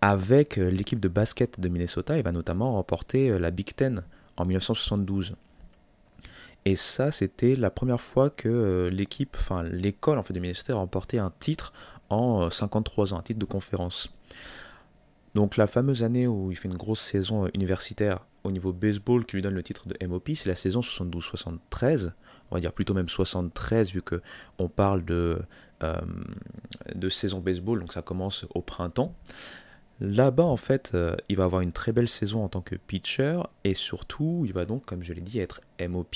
avec 0.00 0.56
l'équipe 0.56 0.98
de 0.98 1.08
basket 1.08 1.60
de 1.60 1.68
Minnesota, 1.68 2.16
il 2.16 2.24
va 2.24 2.32
notamment 2.32 2.72
remporter 2.72 3.38
la 3.38 3.52
Big 3.52 3.72
Ten 3.76 4.02
en 4.36 4.44
1972. 4.44 5.36
Et 6.64 6.76
ça, 6.76 7.10
c'était 7.10 7.56
la 7.56 7.70
première 7.70 8.00
fois 8.00 8.30
que 8.30 8.88
l'équipe, 8.92 9.36
enfin 9.38 9.62
l'école 9.62 10.18
en 10.18 10.22
fait 10.22 10.32
de 10.34 10.40
Minnesota 10.40 10.72
a 10.72 10.76
remporté 10.76 11.18
un 11.18 11.32
titre 11.38 11.72
en 12.12 12.50
53 12.50 13.12
euh, 13.12 13.14
ans, 13.14 13.18
un 13.18 13.22
titre 13.22 13.38
de 13.38 13.44
conférence. 13.44 14.12
Donc 15.34 15.56
la 15.56 15.66
fameuse 15.66 16.02
année 16.02 16.26
où 16.26 16.50
il 16.50 16.56
fait 16.56 16.68
une 16.68 16.76
grosse 16.76 17.00
saison 17.00 17.46
euh, 17.46 17.48
universitaire 17.54 18.26
au 18.44 18.50
niveau 18.50 18.72
baseball 18.72 19.24
qui 19.24 19.36
lui 19.36 19.42
donne 19.42 19.54
le 19.54 19.62
titre 19.62 19.88
de 19.88 20.06
MOP, 20.06 20.30
c'est 20.34 20.48
la 20.48 20.56
saison 20.56 20.80
72-73, 20.80 22.12
on 22.50 22.56
va 22.56 22.60
dire 22.60 22.72
plutôt 22.72 22.92
même 22.92 23.08
73 23.08 23.92
vu 23.92 24.02
que 24.02 24.20
on 24.58 24.68
parle 24.68 25.04
de 25.04 25.40
de 26.94 27.08
saison 27.08 27.40
baseball, 27.40 27.80
donc 27.80 27.92
ça 27.92 28.02
commence 28.02 28.46
au 28.54 28.60
printemps. 28.60 29.16
Là-bas, 29.98 30.44
en 30.44 30.56
fait, 30.56 30.96
il 31.28 31.36
va 31.36 31.42
avoir 31.42 31.60
une 31.60 31.72
très 31.72 31.90
belle 31.90 32.08
saison 32.08 32.44
en 32.44 32.48
tant 32.48 32.60
que 32.60 32.76
pitcher 32.76 33.40
et 33.64 33.74
surtout, 33.74 34.44
il 34.46 34.52
va 34.52 34.64
donc, 34.64 34.84
comme 34.84 35.02
je 35.02 35.12
l'ai 35.12 35.20
dit, 35.20 35.40
être 35.40 35.60
MOP, 35.80 36.14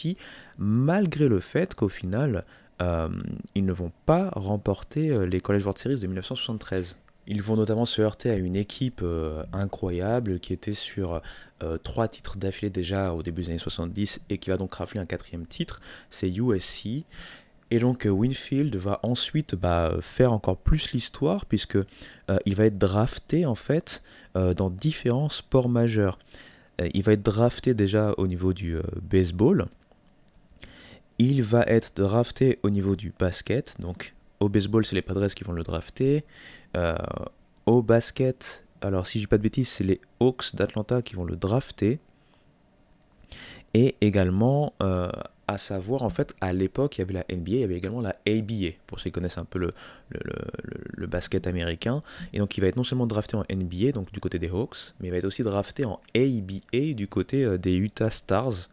malgré 0.56 1.26
le 1.26 1.40
fait 1.40 1.74
qu'au 1.74 1.88
final, 1.88 2.44
ils 2.80 3.64
ne 3.64 3.72
vont 3.72 3.92
pas 4.04 4.30
remporter 4.34 5.26
les 5.26 5.40
College 5.40 5.64
World 5.64 5.78
Series 5.78 6.00
de 6.00 6.06
1973. 6.06 6.96
Ils 7.28 7.42
vont 7.42 7.56
notamment 7.56 7.86
se 7.86 8.00
heurter 8.02 8.30
à 8.30 8.36
une 8.36 8.54
équipe 8.54 9.00
euh, 9.02 9.42
incroyable 9.52 10.38
qui 10.38 10.52
était 10.52 10.72
sur 10.72 11.20
euh, 11.62 11.76
trois 11.78 12.06
titres 12.06 12.36
d'affilée 12.36 12.70
déjà 12.70 13.12
au 13.12 13.22
début 13.22 13.42
des 13.42 13.50
années 13.50 13.58
70 13.58 14.20
et 14.30 14.38
qui 14.38 14.50
va 14.50 14.56
donc 14.56 14.74
rafler 14.74 15.00
un 15.00 15.06
quatrième 15.06 15.46
titre, 15.46 15.80
c'est 16.08 16.30
USC. 16.30 17.04
Et 17.72 17.80
donc 17.80 18.06
euh, 18.06 18.10
Winfield 18.10 18.76
va 18.76 19.00
ensuite 19.02 19.56
bah, 19.56 19.96
faire 20.00 20.32
encore 20.32 20.56
plus 20.56 20.92
l'histoire 20.92 21.46
puisque 21.46 21.78
il 22.44 22.54
va 22.54 22.66
être 22.66 22.78
drafté 22.78 23.46
en 23.46 23.54
fait 23.54 24.02
dans 24.34 24.70
différents 24.70 25.28
sports 25.28 25.68
majeurs. 25.68 26.18
il 26.92 27.02
va 27.02 27.12
être 27.12 27.22
drafté 27.22 27.72
déjà 27.72 28.14
au 28.18 28.26
niveau 28.26 28.52
du 28.52 28.76
baseball. 29.02 29.66
Il 31.18 31.42
va 31.42 31.62
être 31.62 31.92
drafté 31.96 32.58
au 32.62 32.70
niveau 32.70 32.96
du 32.96 33.12
basket, 33.18 33.80
donc 33.80 34.14
au 34.40 34.48
baseball, 34.48 34.84
c'est 34.84 34.94
les 34.94 35.02
Padres 35.02 35.28
qui 35.28 35.44
vont 35.44 35.52
le 35.52 35.62
drafter. 35.62 36.24
Euh, 36.76 36.94
au 37.64 37.82
basket, 37.82 38.64
alors 38.82 39.06
si 39.06 39.18
je 39.18 39.24
dis 39.24 39.26
pas 39.26 39.38
de 39.38 39.42
bêtises, 39.42 39.68
c'est 39.68 39.84
les 39.84 40.00
Hawks 40.20 40.54
d'Atlanta 40.54 41.02
qui 41.02 41.14
vont 41.14 41.24
le 41.24 41.36
drafter. 41.36 41.98
Et 43.74 43.94
également, 44.00 44.72
euh, 44.82 45.10
à 45.48 45.58
savoir, 45.58 46.02
en 46.02 46.10
fait, 46.10 46.34
à 46.40 46.52
l'époque, 46.52 46.96
il 46.96 47.00
y 47.00 47.02
avait 47.02 47.12
la 47.12 47.24
NBA, 47.28 47.50
il 47.50 47.60
y 47.60 47.64
avait 47.64 47.76
également 47.76 48.00
la 48.00 48.16
ABA, 48.26 48.70
pour 48.86 48.98
ceux 48.98 49.04
qui 49.04 49.12
connaissent 49.12 49.38
un 49.38 49.44
peu 49.44 49.58
le, 49.58 49.74
le, 50.10 51.06
basket 51.06 51.46
américain. 51.46 52.00
Et 52.32 52.38
donc, 52.38 52.56
il 52.56 52.60
va 52.60 52.66
être 52.68 52.76
non 52.76 52.84
seulement 52.84 53.06
drafté 53.06 53.36
en 53.36 53.44
NBA, 53.50 53.92
donc 53.92 54.10
du 54.12 54.20
côté 54.20 54.38
des 54.38 54.48
Hawks, 54.48 54.94
mais 54.98 55.08
il 55.08 55.10
va 55.10 55.18
être 55.18 55.24
aussi 55.24 55.42
drafté 55.42 55.84
en 55.84 56.00
ABA 56.14 56.94
du 56.94 57.06
côté 57.06 57.44
euh, 57.44 57.58
des 57.58 57.76
Utah 57.76 58.10
Stars. 58.10 58.68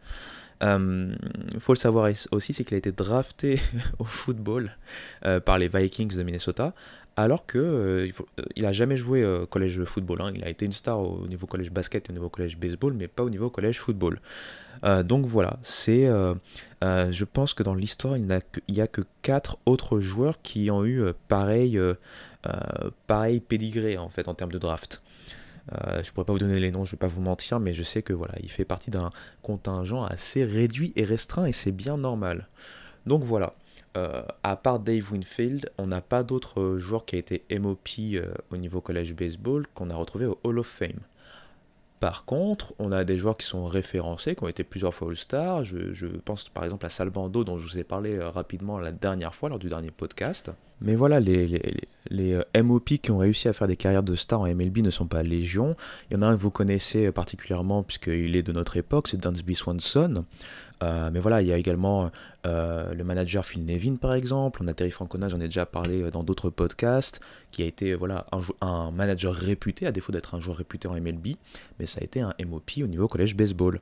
Il 0.60 0.66
euh, 0.66 1.14
faut 1.58 1.72
le 1.72 1.78
savoir 1.78 2.10
aussi, 2.30 2.52
c'est 2.52 2.64
qu'il 2.64 2.74
a 2.74 2.78
été 2.78 2.92
drafté 2.92 3.60
au 3.98 4.04
football 4.04 4.76
euh, 5.24 5.40
par 5.40 5.58
les 5.58 5.68
Vikings 5.68 6.14
de 6.16 6.22
Minnesota, 6.22 6.74
alors 7.16 7.46
que 7.46 7.58
euh, 7.58 8.10
il, 8.56 8.66
a 8.66 8.72
jamais 8.72 8.96
joué 8.96 9.24
collège 9.50 9.82
football. 9.84 10.22
Hein. 10.22 10.32
Il 10.34 10.44
a 10.44 10.48
été 10.48 10.64
une 10.66 10.72
star 10.72 11.00
au 11.00 11.26
niveau 11.26 11.46
collège 11.46 11.70
basket 11.70 12.08
et 12.08 12.10
au 12.10 12.14
niveau 12.14 12.28
collège 12.28 12.56
baseball, 12.56 12.92
mais 12.94 13.08
pas 13.08 13.22
au 13.22 13.30
niveau 13.30 13.50
collège 13.50 13.78
football. 13.78 14.20
donc 15.04 15.26
voilà, 15.26 15.58
c'est, 15.62 16.06
je 16.82 17.24
pense 17.24 17.54
que 17.54 17.62
dans 17.62 17.74
l'histoire, 17.74 18.16
il 18.16 18.26
n'y 18.68 18.80
a, 18.80 18.86
que 18.86 19.02
quatre 19.22 19.58
autres 19.66 20.00
joueurs 20.00 20.40
qui 20.42 20.70
ont 20.70 20.84
eu 20.84 21.04
pareil, 21.28 21.80
pareil 23.06 23.40
pédigré 23.40 23.96
en 23.96 24.08
fait 24.08 24.28
en 24.28 24.34
termes 24.34 24.52
de 24.52 24.58
draft. 24.58 25.00
Euh, 25.72 26.02
je 26.02 26.12
pourrais 26.12 26.26
pas 26.26 26.32
vous 26.32 26.38
donner 26.38 26.60
les 26.60 26.70
noms, 26.70 26.84
je 26.84 26.92
vais 26.92 26.98
pas 26.98 27.06
vous 27.06 27.22
mentir, 27.22 27.60
mais 27.60 27.72
je 27.72 27.82
sais 27.82 28.02
que 28.02 28.12
voilà, 28.12 28.34
il 28.42 28.50
fait 28.50 28.64
partie 28.64 28.90
d'un 28.90 29.10
contingent 29.42 30.04
assez 30.04 30.44
réduit 30.44 30.92
et 30.96 31.04
restreint 31.04 31.46
et 31.46 31.52
c'est 31.52 31.72
bien 31.72 31.96
normal. 31.96 32.48
Donc 33.06 33.22
voilà. 33.22 33.54
Euh, 33.96 34.22
à 34.42 34.56
part 34.56 34.80
Dave 34.80 35.12
Winfield, 35.12 35.70
on 35.78 35.86
n'a 35.86 36.00
pas 36.00 36.24
d'autres 36.24 36.78
joueurs 36.78 37.04
qui 37.04 37.14
a 37.14 37.18
été 37.18 37.44
MOP 37.58 37.88
euh, 38.00 38.34
au 38.50 38.56
niveau 38.56 38.80
collège 38.80 39.14
baseball 39.14 39.66
qu'on 39.74 39.88
a 39.88 39.94
retrouvé 39.94 40.26
au 40.26 40.38
Hall 40.42 40.58
of 40.58 40.66
Fame. 40.66 40.98
Par 42.00 42.24
contre, 42.24 42.74
on 42.80 42.90
a 42.90 43.04
des 43.04 43.16
joueurs 43.16 43.36
qui 43.36 43.46
sont 43.46 43.66
référencés, 43.66 44.34
qui 44.34 44.42
ont 44.42 44.48
été 44.48 44.64
plusieurs 44.64 44.92
fois 44.92 45.08
All-Star. 45.08 45.64
Je, 45.64 46.06
pense 46.06 46.48
par 46.48 46.64
exemple 46.64 46.84
à 46.84 46.90
Salbando, 46.90 47.44
dont 47.44 47.56
je 47.56 47.66
vous 47.66 47.78
ai 47.78 47.84
parlé 47.84 48.18
rapidement 48.20 48.78
la 48.78 48.92
dernière 48.92 49.34
fois 49.34 49.48
lors 49.48 49.60
du 49.60 49.68
dernier 49.68 49.90
podcast. 49.92 50.50
Mais 50.84 50.94
voilà, 50.94 51.18
les, 51.18 51.60
euh, 52.12 52.62
MOP 52.62 52.84
qui 52.84 53.10
ont 53.10 53.18
réussi 53.18 53.48
à 53.48 53.52
faire 53.52 53.66
des 53.66 53.76
carrières 53.76 54.02
de 54.02 54.14
stars 54.14 54.42
en 54.42 54.54
MLB 54.54 54.78
ne 54.78 54.90
sont 54.90 55.06
pas 55.06 55.22
légion. 55.22 55.76
Il 56.10 56.14
y 56.14 56.16
en 56.16 56.22
a 56.22 56.26
un 56.26 56.36
que 56.36 56.40
vous 56.40 56.50
connaissez 56.50 57.10
particulièrement 57.10 57.82
puisqu'il 57.82 58.36
est 58.36 58.42
de 58.42 58.52
notre 58.52 58.76
époque, 58.76 59.08
c'est 59.08 59.16
Dansby 59.16 59.54
Swanson. 59.54 60.24
Euh, 60.82 61.10
mais 61.12 61.20
voilà, 61.20 61.40
il 61.40 61.48
y 61.48 61.52
a 61.52 61.56
également 61.56 62.10
euh, 62.46 62.92
le 62.92 63.04
manager 63.04 63.46
Phil 63.46 63.64
Nevin 63.64 63.96
par 63.96 64.14
exemple. 64.14 64.60
On 64.62 64.68
a 64.68 64.74
Terry 64.74 64.90
Francona, 64.90 65.28
j'en 65.28 65.40
ai 65.40 65.46
déjà 65.46 65.66
parlé 65.66 66.02
euh, 66.02 66.10
dans 66.10 66.22
d'autres 66.24 66.50
podcasts, 66.50 67.20
qui 67.50 67.62
a 67.62 67.66
été 67.66 67.94
voilà, 67.94 68.26
un 68.60 68.90
manager 68.90 69.34
réputé, 69.34 69.86
à 69.86 69.92
défaut 69.92 70.12
d'être 70.12 70.34
un 70.34 70.40
joueur 70.40 70.56
réputé 70.56 70.88
en 70.88 70.94
MLB, 70.94 71.36
mais 71.78 71.86
ça 71.86 72.00
a 72.00 72.04
été 72.04 72.20
un 72.20 72.34
MOP 72.44 72.70
au 72.82 72.86
niveau 72.86 73.08
collège 73.08 73.36
baseball. 73.36 73.80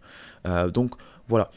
donc 0.73 0.94
voilà. 1.28 1.50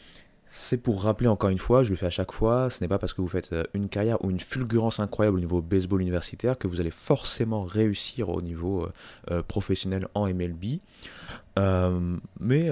C'est 0.58 0.78
pour 0.78 1.04
rappeler 1.04 1.28
encore 1.28 1.50
une 1.50 1.60
fois, 1.60 1.84
je 1.84 1.90
le 1.90 1.98
fais 1.98 2.06
à 2.06 2.10
chaque 2.10 2.32
fois, 2.32 2.70
ce 2.70 2.82
n'est 2.82 2.88
pas 2.88 2.98
parce 2.98 3.14
que 3.14 3.20
vous 3.20 3.28
faites 3.28 3.54
une 3.74 3.90
carrière 3.90 4.24
ou 4.24 4.32
une 4.32 4.40
fulgurance 4.40 5.02
incroyable 5.02 5.36
au 5.36 5.40
niveau 5.42 5.62
baseball 5.62 6.02
universitaire 6.02 6.58
que 6.58 6.68
vous 6.68 6.80
allez 6.80 6.92
forcément 6.92 7.64
réussir 7.64 8.30
au 8.30 8.42
niveau 8.42 8.88
professionnel 9.50 10.08
en 10.14 10.28
MLB. 10.28 10.80
mais 12.40 12.70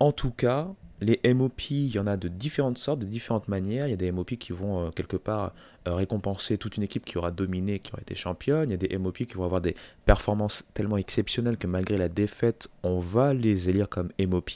en 0.00 0.10
tout 0.10 0.32
cas, 0.32 0.66
les 1.02 1.20
MOP, 1.34 1.70
il 1.70 1.94
y 1.94 1.98
en 1.98 2.06
a 2.06 2.16
de 2.16 2.28
différentes 2.28 2.78
sortes, 2.78 3.00
de 3.00 3.06
différentes 3.06 3.48
manières. 3.48 3.88
Il 3.88 3.90
y 3.90 3.94
a 3.94 3.96
des 3.96 4.12
MOP 4.12 4.36
qui 4.36 4.52
vont 4.52 4.86
euh, 4.86 4.90
quelque 4.90 5.16
part 5.16 5.52
euh, 5.88 5.94
récompenser 5.94 6.58
toute 6.58 6.76
une 6.76 6.84
équipe 6.84 7.04
qui 7.04 7.18
aura 7.18 7.32
dominé, 7.32 7.80
qui 7.80 7.92
aura 7.92 8.00
été 8.00 8.14
championne. 8.14 8.68
Il 8.68 8.72
y 8.72 8.74
a 8.74 8.76
des 8.76 8.96
MOP 8.98 9.16
qui 9.16 9.34
vont 9.34 9.44
avoir 9.44 9.60
des 9.60 9.74
performances 10.06 10.64
tellement 10.74 10.96
exceptionnelles 10.96 11.56
que 11.56 11.66
malgré 11.66 11.98
la 11.98 12.08
défaite, 12.08 12.68
on 12.84 13.00
va 13.00 13.34
les 13.34 13.68
élire 13.68 13.88
comme 13.88 14.10
MOP. 14.20 14.50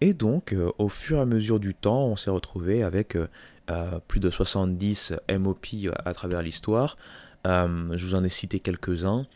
Et 0.00 0.14
donc, 0.14 0.52
euh, 0.52 0.70
au 0.78 0.88
fur 0.88 1.18
et 1.18 1.20
à 1.20 1.26
mesure 1.26 1.60
du 1.60 1.74
temps, 1.74 2.06
on 2.06 2.16
s'est 2.16 2.30
retrouvé 2.30 2.82
avec 2.82 3.16
plus 4.08 4.18
de 4.18 4.30
70 4.30 5.12
MOP 5.38 5.66
à 6.04 6.12
travers 6.12 6.42
l'histoire. 6.42 6.96
je 7.44 8.04
vous 8.04 8.16
en 8.16 8.24
ai 8.24 8.28
cité 8.28 8.58
quelques-uns. 8.58 9.26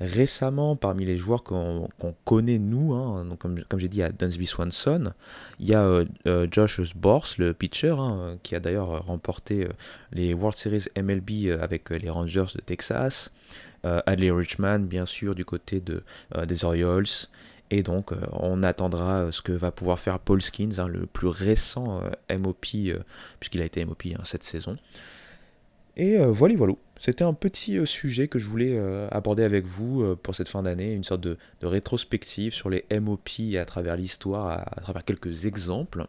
Récemment, 0.00 0.74
parmi 0.74 1.04
les 1.04 1.16
joueurs 1.16 1.44
qu'on 1.44 1.88
connaît 2.24 2.58
nous, 2.58 2.94
hein, 2.94 3.24
comme, 3.38 3.62
j'ai 3.76 3.88
dit 3.88 4.02
à 4.02 4.10
Dunsby 4.10 4.44
Swanson, 4.44 5.12
il 5.60 5.68
y 5.68 5.74
a 5.74 5.84
euh, 5.84 6.04
euh, 6.26 6.48
Josh 6.50 6.80
Bors, 6.96 7.28
le 7.38 7.54
pitcher, 7.54 7.94
hein, 7.96 8.36
qui 8.42 8.56
a 8.56 8.60
d'ailleurs 8.60 9.06
remporté 9.06 9.66
euh, 9.66 9.68
les 10.10 10.34
World 10.34 10.58
Series 10.58 10.86
MLB 11.00 11.60
avec 11.60 11.90
les 11.90 12.10
Rangers 12.10 12.46
de 12.54 12.60
Texas. 12.60 13.32
Adley 14.06 14.30
Richman, 14.30 14.86
bien 14.86 15.04
sûr, 15.04 15.34
du 15.34 15.44
côté 15.44 15.78
de, 15.78 16.02
des 16.46 16.64
Orioles. 16.64 17.04
Et 17.74 17.82
donc, 17.82 18.12
on 18.32 18.62
attendra 18.62 19.32
ce 19.32 19.42
que 19.42 19.52
va 19.52 19.72
pouvoir 19.72 19.98
faire 19.98 20.20
Paul 20.20 20.40
Skins, 20.40 20.78
hein, 20.78 20.86
le 20.86 21.06
plus 21.06 21.26
récent 21.26 22.02
MOP, 22.30 22.66
puisqu'il 23.40 23.60
a 23.62 23.64
été 23.64 23.84
MOP 23.84 24.04
cette 24.22 24.44
saison. 24.44 24.76
Et 25.96 26.16
voilà, 26.18 26.54
voilà. 26.54 26.74
C'était 27.04 27.24
un 27.24 27.34
petit 27.34 27.76
euh, 27.76 27.86
sujet 27.86 28.28
que 28.28 28.38
je 28.38 28.48
voulais 28.48 28.76
euh, 28.78 29.08
aborder 29.10 29.42
avec 29.42 29.66
vous 29.66 30.02
euh, 30.02 30.18
pour 30.20 30.34
cette 30.34 30.48
fin 30.48 30.62
d'année, 30.62 30.94
une 30.94 31.04
sorte 31.04 31.20
de, 31.20 31.36
rétrospective 31.62 32.54
sur 32.54 32.70
les 32.70 32.84
MOP 32.98 33.28
à 33.58 33.64
travers 33.64 33.96
l'histoire, 33.96 34.64
à, 34.74 34.80
travers 34.80 35.04
quelques 35.04 35.46
exemples. 35.46 36.06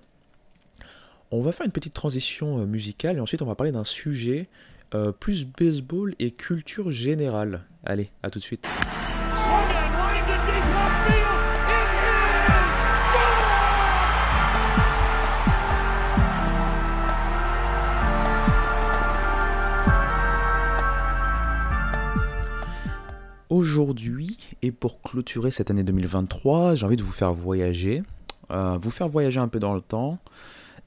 On 1.31 1.41
va 1.41 1.51
faire 1.51 1.65
une 1.65 1.71
petite 1.71 1.93
transition 1.93 2.65
musicale 2.65 3.17
et 3.17 3.19
ensuite 3.19 3.41
on 3.41 3.45
va 3.45 3.55
parler 3.55 3.71
d'un 3.71 3.83
sujet 3.83 4.47
plus 5.19 5.45
baseball 5.45 6.15
et 6.19 6.31
culture 6.31 6.91
générale. 6.91 7.63
Allez, 7.83 8.09
à 8.23 8.29
tout 8.29 8.39
de 8.39 8.43
suite. 8.43 8.65
Aujourd'hui, 23.55 24.35
et 24.61 24.73
pour 24.73 24.99
clôturer 24.99 25.49
cette 25.49 25.71
année 25.71 25.85
2023, 25.85 26.75
j'ai 26.75 26.85
envie 26.85 26.97
de 26.97 27.03
vous 27.03 27.13
faire 27.13 27.31
voyager, 27.31 28.03
euh, 28.51 28.77
vous 28.77 28.89
faire 28.89 29.07
voyager 29.07 29.39
un 29.39 29.47
peu 29.47 29.59
dans 29.61 29.73
le 29.73 29.79
temps, 29.79 30.19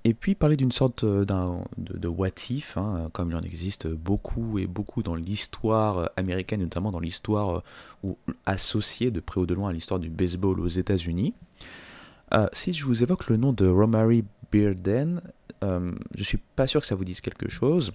et 0.05 0.13
puis 0.13 0.35
parler 0.35 0.55
d'une 0.55 0.71
sorte 0.71 1.03
euh, 1.03 1.25
de, 1.25 1.97
de 1.97 2.09
what 2.09 2.29
if, 2.51 2.77
hein, 2.77 3.09
comme 3.15 3.31
il 3.31 3.37
en 3.37 3.41
existe 3.41 3.89
beaucoup 3.89 4.59
et 4.59 4.67
beaucoup 4.67 5.03
dans 5.03 5.15
l'histoire 5.15 6.11
américaine, 6.19 6.61
notamment 6.61 6.91
dans 6.91 7.01
l'histoire 7.01 7.63
ou 8.05 8.19
associée 8.45 9.11
de 9.11 9.21
près 9.21 9.41
ou 9.41 9.47
de 9.47 9.55
loin 9.55 9.71
à 9.71 9.73
l'histoire 9.73 9.99
du 9.99 10.11
baseball 10.11 10.61
aux 10.61 10.69
États-Unis. 10.69 11.33
Euh, 12.35 12.49
si 12.53 12.75
je 12.75 12.85
vous 12.85 13.03
évoque 13.03 13.29
le 13.31 13.39
nom 13.39 13.55
de 13.55 13.67
Romary 13.67 14.27
Bearden, 14.53 15.23
je 15.63 16.23
suis 16.23 16.37
pas 16.37 16.67
sûr 16.67 16.83
que 16.83 16.87
ça 16.87 16.97
vous 16.97 17.07
dise 17.07 17.23
quelque 17.23 17.49
chose. 17.49 17.93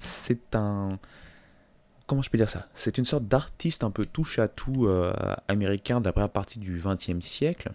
c'est 0.00 0.56
un 0.56 0.98
comment 2.10 2.22
je 2.22 2.30
peux 2.30 2.38
dire 2.38 2.50
ça? 2.50 2.66
C'est 2.74 2.98
une 2.98 3.04
sorte 3.04 3.28
d'artiste 3.28 3.84
un 3.84 3.92
peu 3.92 4.04
touche 4.04 4.40
à 4.40 4.48
tout 4.48 4.86
euh, 4.86 5.12
américain 5.46 6.00
de 6.00 6.06
la 6.06 6.12
première 6.12 6.28
partie 6.28 6.58
du 6.58 6.82
XXe 6.84 7.24
siècle 7.24 7.70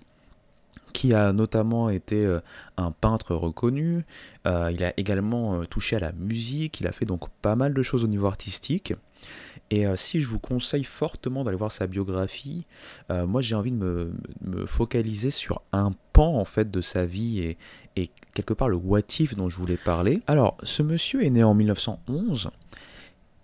qui 0.91 1.13
a 1.13 1.31
notamment 1.31 1.89
été 1.89 2.25
euh, 2.25 2.41
un 2.75 2.91
peintre 2.91 3.33
reconnu. 3.33 4.03
Euh, 4.45 4.71
il 4.73 4.83
a 4.83 4.93
également 4.99 5.63
touché 5.65 5.95
à 5.95 5.99
la 5.99 6.11
musique. 6.11 6.81
Il 6.81 6.87
a 6.87 6.91
fait 6.91 7.05
donc 7.05 7.29
pas 7.41 7.55
mal 7.55 7.73
de 7.73 7.81
choses 7.81 8.03
au 8.03 8.07
niveau 8.07 8.27
artistique. 8.27 8.93
Et 9.71 9.85
si 9.95 10.19
je 10.19 10.27
vous 10.27 10.37
conseille 10.37 10.83
fortement 10.83 11.43
d'aller 11.43 11.57
voir 11.57 11.71
sa 11.71 11.87
biographie, 11.87 12.67
moi 13.09 13.41
j'ai 13.41 13.55
envie 13.55 13.71
de 13.71 14.11
me, 14.41 14.65
focaliser 14.67 15.31
sur 15.31 15.63
un 15.71 15.91
pan 16.13 16.37
en 16.39 16.45
fait 16.45 16.69
de 16.69 16.81
sa 16.81 17.05
vie 17.05 17.39
et, 17.39 17.57
et 17.95 18.11
quelque 18.35 18.53
part 18.53 18.69
le 18.69 18.75
what 18.75 18.99
if 19.17 19.35
dont 19.35 19.49
je 19.49 19.57
voulais 19.57 19.77
parler. 19.77 20.21
Alors, 20.27 20.57
ce 20.61 20.83
monsieur 20.83 21.25
est 21.25 21.31
né 21.31 21.43
en 21.43 21.55
1911 21.55 22.51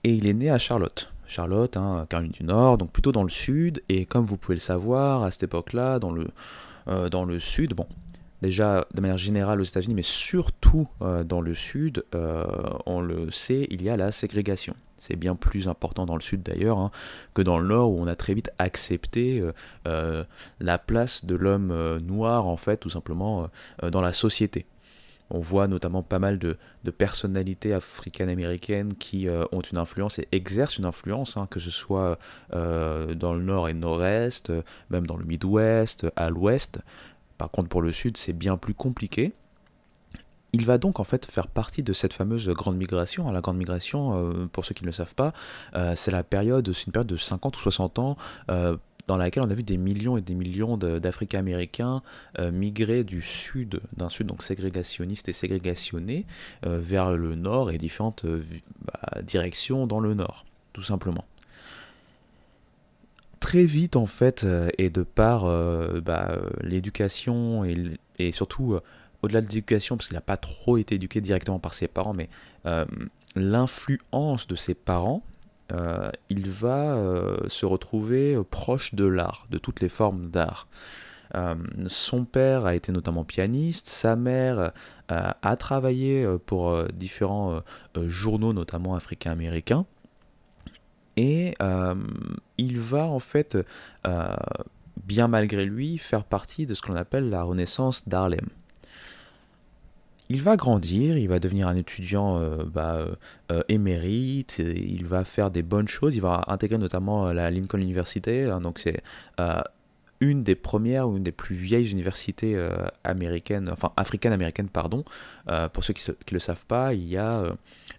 et 0.03 0.13
il 0.13 0.27
est 0.27 0.33
né 0.33 0.49
à 0.49 0.57
Charlotte. 0.57 1.11
Charlotte, 1.31 1.77
hein, 1.77 2.05
Caroline 2.09 2.31
du 2.31 2.43
Nord, 2.43 2.77
donc 2.77 2.91
plutôt 2.91 3.13
dans 3.13 3.23
le 3.23 3.29
sud. 3.29 3.81
Et 3.87 4.05
comme 4.05 4.25
vous 4.25 4.37
pouvez 4.37 4.55
le 4.55 4.61
savoir, 4.61 5.23
à 5.23 5.31
cette 5.31 5.43
époque-là, 5.43 5.97
dans 5.99 6.11
le, 6.11 6.27
euh, 6.89 7.09
dans 7.09 7.23
le 7.23 7.39
sud, 7.39 7.73
bon, 7.73 7.87
déjà 8.41 8.85
de 8.93 9.01
manière 9.01 9.17
générale 9.17 9.61
aux 9.61 9.65
États-Unis, 9.65 9.93
mais 9.93 10.03
surtout 10.03 10.89
euh, 11.01 11.23
dans 11.23 11.39
le 11.39 11.53
sud, 11.53 12.03
euh, 12.15 12.45
on 12.85 12.99
le 12.99 13.31
sait, 13.31 13.65
il 13.69 13.81
y 13.81 13.89
a 13.89 13.95
la 13.95 14.11
ségrégation. 14.11 14.75
C'est 14.97 15.15
bien 15.15 15.35
plus 15.35 15.67
important 15.67 16.05
dans 16.05 16.15
le 16.15 16.21
sud 16.21 16.43
d'ailleurs 16.43 16.77
hein, 16.77 16.91
que 17.33 17.41
dans 17.41 17.57
le 17.57 17.67
nord 17.67 17.91
où 17.91 17.99
on 17.99 18.05
a 18.05 18.15
très 18.15 18.35
vite 18.35 18.51
accepté 18.59 19.43
la 19.83 20.77
place 20.77 21.25
de 21.25 21.33
l'homme 21.33 21.97
noir 22.05 22.45
en 22.45 22.55
fait 22.55 22.77
tout 22.77 22.91
simplement 22.91 23.49
dans 23.81 24.03
la 24.03 24.13
société. 24.13 24.67
On 25.33 25.39
voit 25.39 25.67
notamment 25.67 26.03
pas 26.03 26.19
mal 26.19 26.37
de, 26.37 26.57
personnalités 26.91 27.73
africaines-américaines 27.73 28.93
qui 28.95 29.29
euh, 29.29 29.45
ont 29.53 29.61
une 29.61 29.77
influence 29.77 30.19
et 30.19 30.27
exercent 30.33 30.77
une 30.77 30.85
influence, 30.85 31.37
hein, 31.37 31.47
que 31.49 31.61
ce 31.61 31.71
soit 31.71 32.19
euh, 32.53 33.15
dans 33.15 33.33
le 33.33 33.41
nord 33.41 33.69
et 33.69 33.73
nord-est, 33.73 34.49
euh, 34.49 34.61
même 34.89 35.07
dans 35.07 35.15
le 35.15 35.23
Midwest, 35.23 36.05
à 36.17 36.29
l'ouest. 36.29 36.79
Par 37.37 37.49
contre, 37.49 37.69
pour 37.69 37.81
le 37.81 37.93
sud, 37.93 38.17
c'est 38.17 38.33
bien 38.33 38.57
plus 38.57 38.73
compliqué. 38.73 39.31
Il 40.51 40.65
va 40.65 40.77
donc 40.77 40.99
en 40.99 41.05
fait 41.05 41.25
faire 41.25 41.47
partie 41.47 41.81
de 41.81 41.93
cette 41.93 42.11
fameuse 42.11 42.49
grande 42.49 42.75
migration. 42.75 43.31
La 43.31 43.39
grande 43.39 43.55
migration, 43.55 44.49
pour 44.51 44.65
ceux 44.65 44.73
qui 44.73 44.83
ne 44.83 44.87
le 44.87 44.91
savent 44.91 45.15
pas, 45.15 45.31
c'est 45.95 46.11
la 46.11 46.23
période, 46.23 46.73
c'est 46.73 46.87
une 46.87 46.91
période 46.91 47.07
de 47.07 47.15
50 47.15 47.55
ou 47.55 47.59
60 47.61 47.99
ans 47.99 48.17
dans 49.07 49.17
laquelle 49.17 49.43
on 49.43 49.49
a 49.49 49.53
vu 49.53 49.63
des 49.63 49.77
millions 49.77 50.17
et 50.17 50.21
des 50.21 50.35
millions 50.35 50.77
d'Africains-Américains 50.77 52.01
euh, 52.39 52.51
migrer 52.51 53.03
du 53.03 53.21
sud, 53.21 53.81
d'un 53.95 54.09
sud 54.09 54.27
donc 54.27 54.43
ségrégationniste 54.43 55.29
et 55.29 55.33
ségrégationné, 55.33 56.25
euh, 56.65 56.79
vers 56.79 57.11
le 57.11 57.35
nord 57.35 57.71
et 57.71 57.77
différentes 57.77 58.25
euh, 58.25 58.43
bah, 58.85 59.21
directions 59.21 59.87
dans 59.87 59.99
le 59.99 60.13
nord, 60.13 60.45
tout 60.73 60.81
simplement. 60.81 61.25
Très 63.39 63.65
vite 63.65 63.95
en 63.95 64.05
fait, 64.05 64.45
et 64.77 64.91
de 64.91 65.01
par 65.01 65.45
bah, 66.03 66.37
l'éducation 66.61 67.65
et, 67.65 68.31
surtout 68.31 68.77
au-delà 69.23 69.41
de 69.41 69.47
l'éducation, 69.47 69.97
parce 69.97 70.09
qu'il 70.09 70.15
n'a 70.15 70.21
pas 70.21 70.37
trop 70.37 70.77
été 70.77 70.93
éduqué 70.95 71.21
directement 71.21 71.57
par 71.57 71.73
ses 71.73 71.87
parents, 71.87 72.13
mais 72.13 72.29
l'influence 73.35 74.45
de 74.45 74.53
ses 74.53 74.75
parents, 74.75 75.23
il 76.29 76.49
va 76.49 76.95
euh, 76.95 77.37
se 77.47 77.65
retrouver 77.65 78.37
proche 78.49 78.95
de 78.95 79.05
l'art, 79.05 79.47
de 79.49 79.57
toutes 79.57 79.81
les 79.81 79.89
formes 79.89 80.29
d'art. 80.29 80.67
Euh, 81.35 81.55
son 81.87 82.25
père 82.25 82.65
a 82.65 82.75
été 82.75 82.91
notamment 82.91 83.23
pianiste, 83.23 83.87
sa 83.87 84.15
mère 84.15 84.71
a 85.07 85.55
travaillé 85.57 86.25
pour 86.45 86.85
différents 86.93 87.61
journaux, 87.97 88.53
notamment 88.53 88.95
africains-américains. 88.95 89.85
Et 91.17 91.53
il 92.57 92.79
va 92.79 93.03
en 93.03 93.19
fait, 93.19 93.57
bien 95.03 95.27
malgré 95.27 95.65
lui, 95.65 95.97
faire 95.97 96.23
partie 96.23 96.65
de 96.65 96.73
ce 96.73 96.81
qu'on 96.81 96.95
appelle 96.95 97.29
la 97.29 97.43
Renaissance 97.43 98.07
d'Harlem 98.07 98.47
il 100.31 100.41
va 100.41 100.55
grandir, 100.55 101.17
il 101.17 101.27
va 101.27 101.39
devenir 101.39 101.67
un 101.67 101.75
étudiant 101.75 102.39
euh, 102.39 102.63
bah, 102.63 102.95
euh, 102.95 103.15
euh, 103.51 103.63
émérite, 103.67 104.59
il 104.59 105.05
va 105.05 105.25
faire 105.25 105.51
des 105.51 105.61
bonnes 105.61 105.89
choses, 105.89 106.15
il 106.15 106.21
va 106.21 106.45
intégrer 106.47 106.77
notamment 106.77 107.33
la 107.33 107.51
Lincoln 107.51 107.79
University, 107.79 108.49
hein, 108.49 108.61
donc 108.61 108.79
c'est 108.79 109.01
une 110.21 110.43
des 110.43 110.55
premières 110.55 111.09
ou 111.09 111.17
une 111.17 111.23
des 111.23 111.31
plus 111.31 111.55
vieilles 111.55 111.91
universités 111.91 112.55
américaines, 113.03 113.69
enfin 113.71 113.91
africaines-américaines, 113.97 114.69
pardon. 114.69 115.03
pour 115.73 115.83
ceux 115.83 115.93
qui 115.93 116.09
ne 116.09 116.15
le 116.31 116.39
savent 116.39 116.65
pas, 116.65 116.93
il 116.93 117.09
y 117.09 117.17
a 117.17 117.43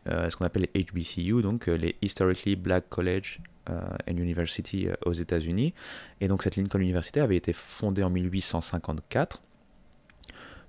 ce 0.06 0.34
qu'on 0.36 0.44
appelle 0.44 0.68
les 0.72 0.84
HBCU, 0.84 1.42
donc 1.42 1.66
les 1.66 1.96
Historically 2.00 2.54
Black 2.54 2.88
College 2.88 3.40
and 3.68 4.16
University 4.16 4.86
aux 5.04 5.12
États-Unis. 5.12 5.74
Et 6.20 6.28
donc 6.28 6.44
cette 6.44 6.54
Lincoln 6.54 6.78
University 6.78 7.18
avait 7.18 7.36
été 7.36 7.52
fondée 7.52 8.04
en 8.04 8.10
1854 8.10 9.42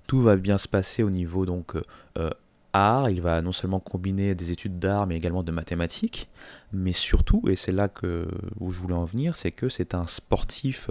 tout 0.06 0.20
va 0.22 0.36
bien 0.36 0.58
se 0.58 0.68
passer 0.68 1.02
au 1.02 1.10
niveau 1.10 1.46
donc 1.46 1.76
euh, 1.76 1.82
euh, 2.18 2.30
art. 2.72 3.10
Il 3.10 3.20
va 3.20 3.40
non 3.42 3.52
seulement 3.52 3.80
combiner 3.80 4.34
des 4.34 4.50
études 4.50 4.78
d'art, 4.78 5.06
mais 5.06 5.16
également 5.16 5.42
de 5.42 5.52
mathématiques. 5.52 6.28
Mais 6.72 6.92
surtout, 6.92 7.42
et 7.48 7.56
c'est 7.56 7.72
là 7.72 7.88
que, 7.88 8.26
où 8.60 8.70
je 8.70 8.80
voulais 8.80 8.94
en 8.94 9.04
venir, 9.04 9.36
c'est 9.36 9.52
que 9.52 9.68
c'est 9.68 9.94
un 9.94 10.06
sportif 10.06 10.90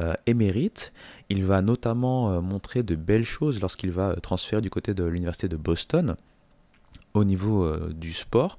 euh, 0.00 0.14
émérite. 0.26 0.92
Il 1.28 1.44
va 1.44 1.62
notamment 1.62 2.40
montrer 2.42 2.82
de 2.82 2.94
belles 2.94 3.24
choses 3.24 3.60
lorsqu'il 3.60 3.90
va 3.90 4.14
transférer 4.16 4.60
du 4.60 4.70
côté 4.70 4.94
de 4.94 5.04
l'université 5.04 5.48
de 5.48 5.56
Boston 5.56 6.16
au 7.14 7.24
niveau 7.24 7.74
du 7.92 8.12
sport. 8.12 8.58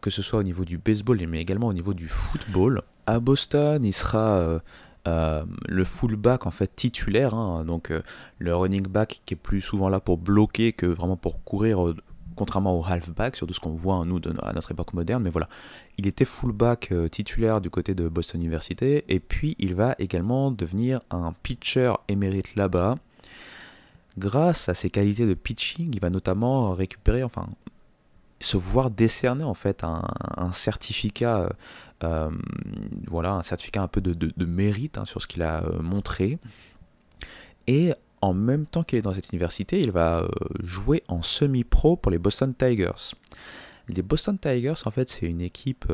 que 0.00 0.10
ce 0.10 0.22
soit 0.22 0.40
au 0.40 0.42
niveau 0.42 0.64
du 0.64 0.78
baseball, 0.78 1.24
mais 1.28 1.40
également 1.40 1.68
au 1.68 1.72
niveau 1.72 1.94
du 1.94 2.08
football. 2.08 2.82
À 3.06 3.20
Boston, 3.20 3.84
il 3.84 3.92
sera 3.92 4.60
euh, 5.08 5.44
le 5.66 5.84
fullback 5.84 6.46
en 6.46 6.50
fait 6.50 6.74
titulaire, 6.74 7.34
hein, 7.34 7.64
donc 7.64 7.90
euh, 7.90 8.02
le 8.38 8.54
running 8.54 8.86
back 8.86 9.22
qui 9.24 9.34
est 9.34 9.38
plus 9.38 9.62
souvent 9.62 9.88
là 9.88 10.00
pour 10.00 10.18
bloquer 10.18 10.72
que 10.72 10.84
vraiment 10.84 11.16
pour 11.16 11.42
courir, 11.44 11.86
euh, 11.86 11.96
contrairement 12.36 12.78
au 12.78 12.84
halfback, 12.84 13.36
surtout 13.36 13.54
ce 13.54 13.60
qu'on 13.60 13.70
voit 13.70 14.04
nous 14.04 14.20
à 14.42 14.52
notre 14.52 14.70
époque 14.70 14.92
moderne. 14.92 15.22
Mais 15.24 15.30
voilà, 15.30 15.48
il 15.96 16.06
était 16.06 16.26
fullback 16.26 16.92
titulaire 17.10 17.60
du 17.60 17.70
côté 17.70 17.94
de 17.94 18.08
Boston 18.08 18.40
University, 18.40 19.02
et 19.08 19.20
puis 19.20 19.56
il 19.58 19.74
va 19.74 19.94
également 19.98 20.50
devenir 20.50 21.00
un 21.10 21.32
pitcher 21.42 21.94
émérite 22.08 22.54
là-bas. 22.54 22.96
Grâce 24.18 24.68
à 24.68 24.74
ses 24.74 24.90
qualités 24.90 25.26
de 25.26 25.34
pitching, 25.34 25.90
il 25.94 26.00
va 26.00 26.10
notamment 26.10 26.72
récupérer, 26.72 27.22
enfin 27.22 27.46
se 28.40 28.56
voir 28.56 28.90
décerner 28.90 29.44
en 29.44 29.54
fait 29.54 29.84
un, 29.84 30.52
certificat, 30.52 31.38
euh, 31.38 31.48
euh, 32.04 32.30
voilà, 33.06 33.32
un 33.32 33.42
certificat 33.42 33.82
un 33.82 33.88
peu 33.88 34.00
de, 34.00 34.44
mérite 34.44 34.98
hein, 34.98 35.04
sur 35.04 35.20
ce 35.22 35.26
qu'il 35.26 35.42
a 35.42 35.64
euh, 35.64 35.80
montré. 35.80 36.38
Et 37.66 37.92
en 38.20 38.34
même 38.34 38.66
temps 38.66 38.82
qu'il 38.82 38.98
est 38.98 39.02
dans 39.02 39.14
cette 39.14 39.30
université, 39.32 39.80
il 39.80 39.90
va 39.90 40.26
jouer 40.62 41.02
en 41.08 41.22
semi-pro 41.22 41.96
pour 41.96 42.10
les 42.10 42.18
Boston 42.18 42.54
Tigers. 42.54 43.14
Les 43.88 44.02
Boston 44.02 44.38
Tigers, 44.38 44.74
en 44.84 44.90
fait, 44.90 45.08
c'est 45.08 45.26
une 45.26 45.40
équipe 45.40 45.90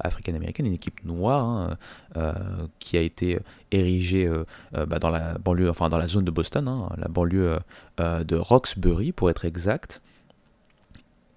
africaine-américaine, 0.00 0.66
une 0.66 0.74
équipe 0.74 1.04
noire 1.04 1.76
hein, 2.14 2.34
qui 2.78 2.96
a 2.96 3.00
été 3.00 3.38
érigée 3.70 4.30
bah, 4.72 4.98
dans 4.98 5.10
la 5.10 5.38
banlieue, 5.38 5.70
enfin 5.70 5.88
dans 5.88 5.98
la 5.98 6.08
zone 6.08 6.24
de 6.24 6.30
Boston, 6.30 6.66
hein, 6.66 6.88
la 6.96 7.08
banlieue 7.08 7.58
de 7.98 8.36
Roxbury 8.36 9.12
pour 9.12 9.30
être 9.30 9.44
exact 9.44 10.02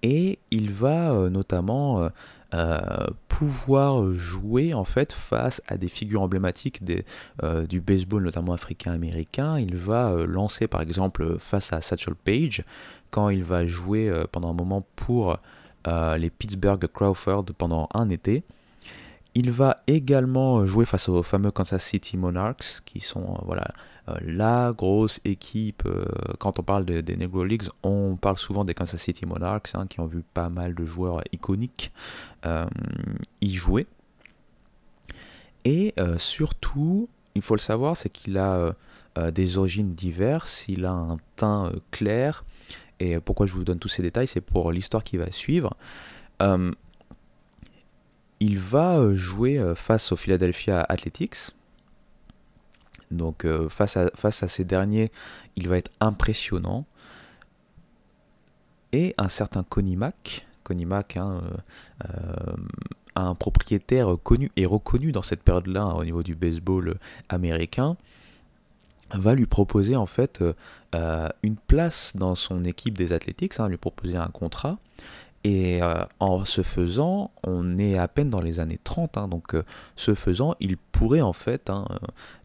et 0.02 0.38
il 0.50 0.70
va 0.70 1.12
euh, 1.12 1.30
notamment 1.30 2.02
euh, 2.02 2.08
euh, 2.54 3.06
pouvoir 3.28 4.12
jouer 4.12 4.74
en 4.74 4.84
fait 4.84 5.12
face 5.12 5.62
à 5.66 5.76
des 5.76 5.88
figures 5.88 6.22
emblématiques 6.22 6.84
du 6.84 7.80
baseball 7.80 8.22
notamment 8.22 8.52
africain-américain. 8.52 9.58
Il 9.58 9.74
va 9.74 10.14
lancer 10.26 10.68
par 10.68 10.82
exemple 10.82 11.38
face 11.38 11.72
à 11.72 11.80
Satchel 11.80 12.14
Paige 12.14 12.62
quand 13.10 13.30
il 13.30 13.42
va 13.42 13.66
jouer 13.66 14.12
pendant 14.32 14.50
un 14.50 14.54
moment 14.54 14.84
pour 14.96 15.38
les 15.86 16.28
Pittsburgh 16.28 16.86
Crawford 16.92 17.46
pendant 17.56 17.88
un 17.94 18.10
été. 18.10 18.44
Il 19.34 19.50
va 19.50 19.82
également 19.86 20.66
jouer 20.66 20.84
face 20.84 21.08
aux 21.08 21.22
fameux 21.22 21.50
Kansas 21.50 21.82
City 21.82 22.18
Monarchs, 22.18 22.80
qui 22.84 23.00
sont 23.00 23.38
voilà 23.44 23.72
euh, 24.08 24.16
la 24.20 24.72
grosse 24.76 25.20
équipe, 25.24 25.84
euh, 25.86 26.04
quand 26.38 26.58
on 26.58 26.62
parle 26.62 26.84
des 26.84 27.16
Negro 27.16 27.44
Leagues, 27.44 27.68
on 27.82 28.16
parle 28.16 28.36
souvent 28.36 28.64
des 28.64 28.74
Kansas 28.74 29.00
City 29.00 29.24
Monarchs, 29.24 29.74
hein, 29.74 29.86
qui 29.86 30.00
ont 30.00 30.06
vu 30.06 30.22
pas 30.34 30.48
mal 30.48 30.74
de 30.74 30.84
joueurs 30.84 31.22
iconiques 31.32 31.92
euh, 32.44 32.66
y 33.40 33.54
jouer. 33.54 33.86
Et 35.64 35.94
surtout, 36.18 37.08
il 37.36 37.42
faut 37.42 37.54
le 37.54 37.60
savoir, 37.60 37.96
c'est 37.96 38.08
qu'il 38.08 38.36
a 38.36 38.74
des 39.30 39.58
origines 39.58 39.94
diverses, 39.94 40.64
il 40.66 40.84
a 40.84 40.90
un 40.90 41.18
teint 41.36 41.70
clair, 41.92 42.44
et 42.98 43.20
pourquoi 43.20 43.46
je 43.46 43.52
vous 43.52 43.62
donne 43.62 43.78
tous 43.78 43.86
ces 43.86 44.02
détails, 44.02 44.26
c'est 44.26 44.40
pour 44.40 44.72
l'histoire 44.72 45.04
qui 45.04 45.18
va 45.18 45.30
suivre 45.30 45.76
il 48.42 48.58
va 48.58 49.14
jouer 49.14 49.62
face 49.76 50.10
au 50.10 50.16
Philadelphia 50.16 50.84
Athletics, 50.88 51.52
donc 53.12 53.44
euh, 53.44 53.68
face, 53.68 53.96
à, 53.96 54.48
ces 54.48 54.64
derniers, 54.64 55.12
il 55.56 55.68
va 55.68 55.76
être 55.76 55.92
impressionnant. 56.00 56.86
Et 58.92 59.14
un 59.16 59.28
certain 59.28 59.62
Connie 59.62 59.96
Mack, 59.96 60.44
hein, 61.16 61.40
euh, 62.04 62.08
euh, 62.08 62.56
un 63.14 63.34
propriétaire 63.34 64.16
connu 64.22 64.50
et 64.56 64.66
reconnu 64.66 65.12
dans 65.12 65.22
cette 65.22 65.42
période-là 65.42 65.82
hein, 65.82 65.94
au 65.94 66.04
niveau 66.04 66.22
du 66.22 66.34
baseball 66.34 66.98
américain, 67.28 67.96
va 69.14 69.34
lui 69.34 69.46
proposer 69.46 69.94
en 69.94 70.06
fait 70.06 70.42
une 71.42 71.56
place 71.56 72.16
dans 72.16 72.34
son 72.34 72.64
équipe 72.64 72.96
des 72.96 73.12
Athletics, 73.12 73.60
hein, 73.60 73.68
lui 73.68 73.76
proposer 73.76 74.16
un 74.16 74.28
contrat 74.28 74.78
Et 75.44 75.82
euh, 75.82 76.04
en 76.20 76.44
se 76.44 76.62
faisant, 76.62 77.32
on 77.42 77.76
est 77.76 77.98
à 77.98 78.06
peine 78.06 78.30
dans 78.30 78.40
les 78.40 78.60
années 78.60 78.78
30, 78.82 79.16
hein, 79.16 79.26
donc 79.26 79.54
euh, 79.54 79.64
ce 79.96 80.14
faisant, 80.14 80.54
il 80.60 80.76
pourrait 80.76 81.20
en 81.20 81.32
fait 81.32 81.68
hein, 81.68 81.84
euh, 81.90 81.96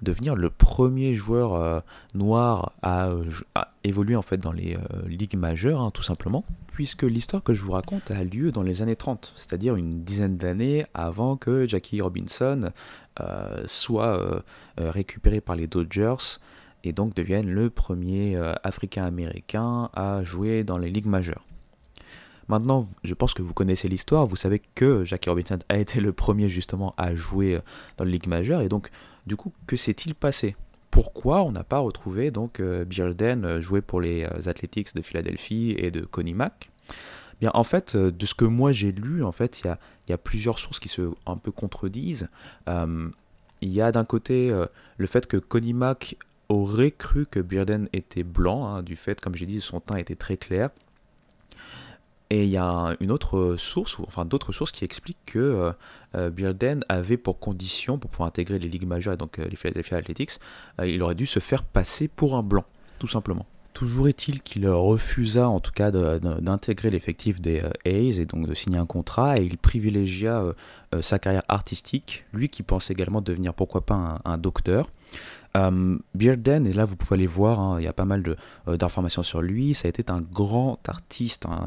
devenir 0.01 0.36
le 0.36 0.49
premier 0.49 1.13
joueur 1.13 1.83
noir 2.15 2.73
à, 2.81 3.12
évoluer 3.83 4.15
en 4.15 4.23
fait 4.23 4.38
dans 4.38 4.51
les 4.51 4.77
ligues 5.05 5.38
majeures, 5.38 5.79
hein, 5.79 5.91
tout 5.91 6.01
simplement, 6.01 6.43
puisque 6.73 7.03
l'histoire 7.03 7.43
que 7.43 7.53
je 7.53 7.62
vous 7.62 7.73
raconte 7.73 8.10
a 8.10 8.23
lieu 8.23 8.51
dans 8.51 8.63
les 8.63 8.81
années 8.81 8.95
30, 8.95 9.33
c'est-à-dire 9.36 9.75
une 9.75 10.03
dizaine 10.03 10.38
d'années 10.38 10.86
avant 10.95 11.38
que 11.38 11.67
Jackie 11.67 12.01
Robinson 12.01 12.71
soit 13.65 14.43
récupéré 14.77 15.41
par 15.41 15.55
les 15.55 15.67
Dodgers 15.67 16.39
et 16.83 16.93
donc 16.93 17.15
devienne 17.15 17.49
le 17.49 17.69
premier 17.69 18.38
Africain-Américain 18.63 19.89
à 19.93 20.23
jouer 20.23 20.63
dans 20.63 20.77
les 20.77 20.89
ligues 20.89 21.07
majeures. 21.07 21.43
Maintenant, 22.47 22.88
je 23.03 23.13
pense 23.13 23.33
que 23.33 23.41
vous 23.41 23.53
connaissez 23.53 23.89
l'histoire, 23.89 24.25
vous 24.25 24.38
savez 24.38 24.62
que 24.75 25.03
Jackie 25.03 25.29
Robinson 25.29 25.60
a 25.67 25.77
été 25.77 25.99
le 25.99 26.13
premier 26.13 26.47
justement 26.47 26.93
à 26.97 27.13
jouer 27.13 27.55
euh, 27.55 27.62
dans 27.97 28.05
la 28.05 28.12
Ligue 28.12 28.27
majeure, 28.27 28.62
et 28.62 28.69
donc 28.69 28.89
du 29.25 29.36
coup, 29.36 29.51
que 29.65 29.75
s'est-il 29.75 30.15
passé? 30.15 30.55
Pourquoi 30.89 31.43
on 31.43 31.51
n'a 31.51 31.65
pas 31.65 31.79
retrouvé 31.79 32.31
donc 32.31 32.62
euh, 32.62 32.86
Bearden 32.86 33.43
euh, 33.43 33.62
jouer 33.62 33.81
pour 33.81 33.99
les 33.99 34.25
Athletics 34.47 34.95
de 34.95 35.01
Philadelphie 35.01 35.75
et 35.77 35.91
de 35.91 36.01
Connie 36.01 36.33
Mack? 36.33 36.69
Bien, 37.41 37.51
en 37.53 37.65
fait, 37.65 37.95
de 37.95 38.25
ce 38.25 38.33
que 38.33 38.45
moi 38.45 38.71
j'ai 38.71 38.91
lu, 38.91 39.23
en 39.23 39.33
fait, 39.33 39.62
il 39.62 39.67
y 40.10 40.13
a, 40.13 40.17
plusieurs 40.17 40.57
sources 40.57 40.79
qui 40.79 40.89
se 40.89 41.12
un 41.27 41.38
peu 41.38 41.51
contredisent. 41.51 42.29
il 42.65 43.13
y 43.62 43.79
a 43.79 43.91
d'un 43.91 44.05
côté 44.05 44.51
le 44.97 45.07
fait 45.07 45.27
que 45.27 45.38
Connie 45.38 45.73
Mack 45.73 46.17
aurait 46.49 46.89
cru 46.89 47.27
que 47.27 47.39
Bearden 47.39 47.89
était 47.93 48.23
blanc, 48.23 48.65
hein, 48.65 48.81
du 48.81 48.95
fait, 48.95 49.21
comme 49.21 49.36
j'ai 49.36 49.45
dit, 49.45 49.62
son 49.62 49.79
teint 49.79 49.97
était 49.97 50.15
très 50.15 50.38
clair. 50.38 50.71
Et 52.30 52.44
il 52.44 52.50
y 52.50 52.58
a 52.58 52.96
une 53.00 53.12
autre 53.12 53.56
source, 53.58 54.00
ou 54.00 54.04
enfin 54.06 54.26
d'autres 54.26 54.52
sources 54.52 54.72
qui 54.72 54.84
expliquent 54.84 55.26
que 55.26 55.40
euh, 55.40 55.72
euh 56.16 56.30
Bearden 56.30 56.84
avait 56.90 57.18
pour 57.18 57.40
condition, 57.40 57.98
pour 57.98 58.12
pouvoir 58.12 58.28
intégrer 58.28 58.60
les 58.60 58.68
ligues 58.68 58.86
majeures 58.86 59.13
et 59.13 59.18
donc 59.18 59.40
euh, 59.40 59.48
les 59.50 59.56
Philadelphia 59.56 59.98
Athletics, 59.98 60.40
il 60.84 61.02
aurait 61.02 61.16
dû 61.16 61.26
se 61.26 61.40
faire 61.40 61.63
passer 61.63 62.08
pour 62.08 62.36
un 62.36 62.44
blanc, 62.44 62.66
tout 63.00 63.08
simplement. 63.08 63.46
Toujours 63.74 64.08
est-il 64.08 64.42
qu'il 64.42 64.68
refusa 64.68 65.48
en 65.48 65.60
tout 65.60 65.72
cas 65.72 65.92
d'intégrer 65.92 66.90
l'effectif 66.90 67.40
des 67.40 67.62
A's 67.86 68.18
et 68.18 68.26
donc 68.26 68.48
de 68.48 68.56
signer 68.56 68.80
un 68.80 68.88
contrat 68.88 69.38
et 69.38 69.44
il 69.44 69.60
privilégia 69.60 70.44
sa 71.02 71.19
carrière 71.19 71.43
artistique, 71.47 72.26
lui 72.34 72.50
qui 72.50 72.63
pensait 72.63 72.93
également 72.93 73.21
devenir 73.21 73.54
pourquoi 73.54 73.86
pas 73.86 74.19
un 74.23 74.38
docteur. 74.38 74.88
Euh, 75.58 75.97
Bearden, 76.13 76.67
et 76.67 76.73
là 76.73 76.86
vous 76.86 76.95
pouvez 76.95 77.15
aller 77.15 77.28
voir, 77.28 77.60
hein, 77.60 77.80
il 77.80 77.86
y 77.86 77.88
a 77.88 77.93
pas 77.93 78.06
mal 78.06 78.36
euh, 78.67 78.78
d'informations 78.78 79.23
sur 79.23 79.41
lui, 79.41 79.73
ça 79.73 79.88
a 79.88 79.89
été 79.89 80.04
un 80.12 80.21
grand 80.21 80.78
artiste, 80.88 81.45
hein, 81.45 81.65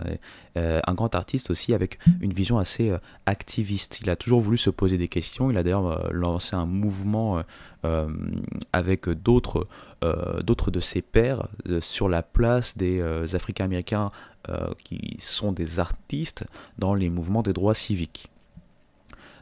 euh, 0.57 0.81
un 0.87 0.95
grand 0.95 1.15
artiste 1.15 1.51
aussi 1.51 1.75
avec 1.75 1.99
une 2.21 2.33
vision 2.33 2.59
assez 2.59 2.93
activiste. 3.27 4.01
Il 4.01 4.11
a 4.11 4.17
toujours 4.17 4.41
voulu 4.41 4.59
se 4.59 4.71
poser 4.71 4.99
des 4.99 5.09
questions, 5.09 5.51
il 5.51 5.57
a 5.57 5.63
d'ailleurs 5.63 6.13
lancé 6.13 6.57
un 6.57 6.67
mouvement 6.67 7.43
avec 8.73 9.09
d'autres 9.09 9.65
d'autres 10.43 10.71
de 10.71 10.81
ses 10.81 11.03
pairs 11.03 11.49
sur 11.81 12.09
la 12.09 12.23
place 12.23 12.77
des 12.77 13.03
Africains-Américains 13.35 14.11
qui 14.85 15.17
sont 15.19 15.53
des 15.53 15.81
artistes 15.81 16.45
dans 16.79 16.95
les 16.95 17.09
mouvements 17.11 17.43
des 17.43 17.53
droits 17.53 17.75
civiques. 17.75 18.29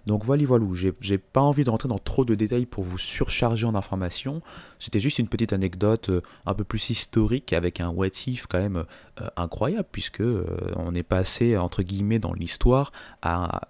Donc 0.08 0.24
voilà, 0.24 0.42
voilà, 0.46 0.64
j'ai 1.02 1.18
pas 1.18 1.42
envie 1.42 1.64
de 1.64 1.70
rentrer 1.70 1.86
dans 1.86 1.98
trop 1.98 2.24
de 2.24 2.34
détails 2.34 2.64
pour 2.64 2.82
vous 2.82 2.96
surcharger 2.96 3.66
en 3.66 3.74
informations. 3.74 4.40
C'était 4.78 5.00
juste 5.00 5.18
une 5.18 5.28
petite 5.28 5.52
anecdote 5.52 6.08
euh, 6.08 6.22
un 6.46 6.54
peu 6.54 6.64
plus 6.64 6.88
historique 6.88 7.52
avec 7.52 7.78
un 7.80 7.90
what 7.90 8.06
if 8.26 8.46
quand 8.46 8.58
même 8.58 8.84
euh, 9.20 9.28
incroyable 9.36 9.86
puisque 9.92 10.22
euh, 10.22 10.46
on 10.76 10.94
est 10.94 11.02
passé 11.02 11.58
entre 11.58 11.82
guillemets 11.82 12.18
dans 12.18 12.32
l'histoire 12.32 12.90
à 13.20 13.68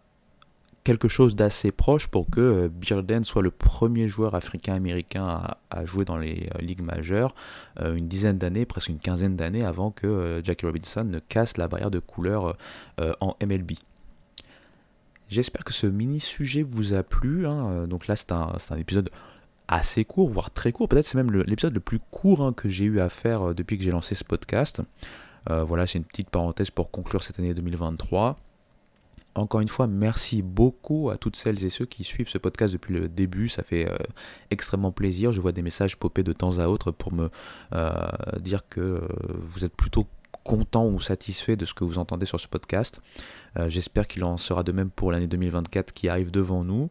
quelque 0.85 1.09
chose 1.09 1.35
d'assez 1.35 1.73
proche 1.73 2.07
pour 2.07 2.31
que 2.31 2.69
Bearden 2.69 3.25
soit 3.25 3.43
le 3.43 3.51
premier 3.51 4.09
joueur 4.09 4.37
africain-américain 4.37 5.43
à, 5.71 5.85
jouer 5.87 6.05
dans 6.05 6.17
les 6.17 6.49
ligues 6.61 6.81
majeures 6.81 7.35
une 7.79 8.09
dizaine 8.09 8.39
d'années, 8.39 8.65
presque 8.65 8.89
une 8.89 8.99
quinzaine 8.99 9.37
d'années 9.37 9.65
avant 9.65 9.91
que 9.91 10.41
Jackie 10.43 10.65
Robinson 10.65 11.05
ne 11.05 11.19
casse 11.19 11.59
la 11.59 11.69
barrière 11.69 11.91
de 11.91 11.99
couleur 11.99 12.57
en 13.21 13.37
MLB. 13.45 13.73
J'espère 15.29 15.63
que 15.63 15.75
ce 15.75 15.87
mini-sujet 15.87 16.63
vous 16.63 16.95
a 16.95 17.03
plu. 17.03 17.47
Hein. 17.47 17.71
Euh, 17.71 17.87
donc 17.87 18.07
là, 18.07 18.17
c'est 18.17 18.33
un, 18.33 18.57
épisode 18.79 19.11
assez 19.69 20.05
court, 20.05 20.29
voire 20.29 20.51
très 20.51 20.73
court. 20.73 20.89
Peut-être 20.89 21.07
c'est 21.07 21.19
même 21.19 21.31
l'épisode 21.31 21.75
le, 21.75 21.81
plus 21.81 21.99
court 22.11 22.43
hein, 22.43 22.53
que 22.53 22.69
j'ai 22.69 22.85
eu 22.85 23.01
à 23.01 23.11
faire 23.11 23.49
euh, 23.49 23.55
depuis 23.55 23.77
que 23.77 23.85
j'ai 23.85 23.91
lancé 23.91 24.15
ce 24.15 24.25
podcast. 24.25 24.81
Euh, 25.51 25.65
voilà, 25.65 25.87
c'est 25.87 25.99
une 25.99 26.05
petite 26.05 26.31
parenthèse 26.31 26.71
pour 26.71 26.91
conclure 26.91 27.23
cette 27.23 27.39
année 27.39 27.53
2023. 27.53 28.39
Encore 29.35 29.61
une 29.61 29.69
fois, 29.69 29.87
merci 29.87 30.43
beaucoup 30.43 31.11
à 31.11 31.19
toutes 31.19 31.37
celles 31.37 31.63
et 31.63 31.71
ceux 31.71 31.85
qui 31.85 32.03
suivent 32.03 32.29
ce 32.29 32.39
podcast 32.39 32.73
depuis 32.73 32.95
le 32.95 33.09
début. 33.09 33.49
Ça 33.49 33.63
fait 33.63 33.89
extrêmement 34.51 34.91
plaisir. 34.91 35.31
Je 35.31 35.41
vois 35.41 35.53
des 35.53 35.63
messages 35.63 35.97
popper 35.97 36.25
de 36.25 36.33
temps 36.33 36.59
à 36.59 36.67
autre 36.67 36.91
pour 36.91 37.13
me 37.13 37.31
dire 38.41 38.69
que 38.69 39.01
vous 39.39 39.65
êtes 39.65 39.77
plutôt 39.77 40.09
content 40.49 40.87
ou 40.87 40.99
satisfait 40.99 41.57
de 41.57 41.67
ce 41.67 41.75
que 41.75 41.85
vous 41.85 41.99
entendez 41.99 42.25
sur 42.25 42.41
ce 42.41 42.49
podcast. 42.49 43.03
Euh, 43.59 43.69
j'espère 43.69 44.07
qu'il 44.07 44.25
en 44.25 44.39
sera 44.39 44.63
de 44.63 44.73
même 44.73 44.89
pour 44.89 45.13
l'année 45.13 45.27
2024 45.27 45.93
qui 45.93 46.09
arrive 46.09 46.31
devant 46.31 46.65
nous. 46.65 46.89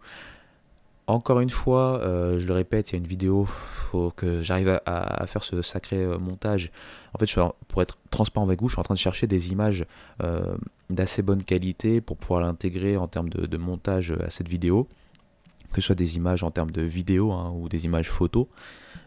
Encore 1.07 1.39
une 1.39 1.49
fois, 1.49 1.99
euh, 2.01 2.39
je 2.39 2.45
le 2.45 2.53
répète, 2.53 2.91
il 2.91 2.93
y 2.93 2.95
a 2.97 2.99
une 2.99 3.07
vidéo, 3.07 3.45
faut 3.45 4.11
que 4.11 4.43
j'arrive 4.43 4.79
à, 4.85 5.25
faire 5.25 5.43
ce 5.43 5.63
sacré 5.63 5.95
euh, 5.97 6.19
montage. 6.19 6.71
En 7.15 7.17
fait, 7.17 7.33
pour 7.67 7.81
être 7.81 7.97
transparent 8.11 8.45
avec 8.45 8.61
vous, 8.61 8.67
je 8.67 8.75
suis 8.75 8.79
en 8.79 8.83
train 8.83 8.93
de 8.93 8.99
chercher 8.99 9.25
des 9.25 9.51
images 9.51 9.85
d'assez 10.89 11.21
bonne 11.23 11.43
qualité 11.43 11.99
pour 11.99 12.17
pouvoir 12.17 12.41
l'intégrer 12.41 12.95
en 12.95 13.07
termes 13.07 13.29
de, 13.29 13.57
montage 13.57 14.13
à 14.23 14.29
cette 14.29 14.47
vidéo 14.47 14.87
que 15.73 15.81
ce 15.81 15.87
soit 15.87 15.95
des 15.95 16.15
images 16.15 16.43
en 16.43 16.51
termes 16.51 16.71
de 16.71 16.81
vidéo 16.81 17.31
hein, 17.31 17.51
ou 17.55 17.69
des 17.69 17.85
images 17.85 18.09
photos. 18.09 18.47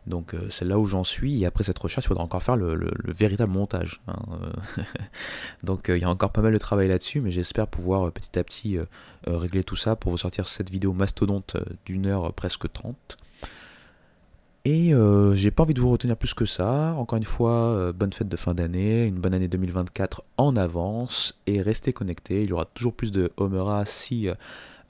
Donc 0.07 0.35
euh, 0.35 0.49
c'est 0.51 0.65
là 0.65 0.79
où 0.79 0.87
j'en 0.87 1.05
suis 1.05 1.43
et 1.43 1.47
après 1.47 1.65
cette 1.65 1.79
recherche 1.79 2.07
il 2.07 2.09
faudra 2.09 2.25
encore 2.25 2.43
faire 2.43 2.57
le, 2.57 2.91
véritable 3.07 3.53
montage. 3.53 4.01
Hein, 4.09 4.19
euh. 4.79 4.83
Donc 5.63 5.89
euh, 5.89 5.97
il 5.97 6.03
y 6.03 6.05
a 6.05 6.11
encore 6.11 6.33
pas 6.33 6.43
mal 6.43 6.53
de 6.53 6.59
travail 6.59 6.89
là-dessus 6.89 7.21
mais 7.21 7.31
j'espère 7.31 7.67
pouvoir 7.67 8.11
petit 8.13 8.39
à 8.39 8.45
petit 8.45 8.79
régler 9.27 9.65
tout 9.65 9.77
ça 9.77 9.97
pour 9.97 10.11
vous 10.11 10.19
sortir 10.19 10.49
cette 10.49 10.71
vidéo 10.71 10.93
mastodonte 10.93 11.57
d'une 11.85 12.07
heure 12.07 12.33
presque 12.33 12.71
30. 12.73 13.19
Et 14.67 14.93
j'ai 15.35 15.51
pas 15.51 15.63
envie 15.63 15.75
de 15.75 15.81
vous 15.81 15.89
retenir 15.89 16.17
plus 16.17 16.35
que 16.35 16.45
ça. 16.45 16.95
Encore 16.97 17.17
une 17.17 17.25
fois, 17.25 17.93
bonne 17.93 18.13
fête 18.13 18.29
de 18.29 18.37
fin 18.37 18.55
d'année, 18.55 19.07
une 19.07 19.19
bonne 19.19 19.35
année 19.35 19.49
2024 19.49 20.23
en 20.37 20.55
avance 20.57 21.41
et 21.47 21.63
restez 21.63 21.93
connectés. 21.93 22.45
Il 22.45 22.51
y 22.51 22.53
aura 22.53 22.67
toujours 22.67 22.95
plus 22.95 23.11
de 23.11 23.33
Homera 23.37 23.85
si 23.87 24.29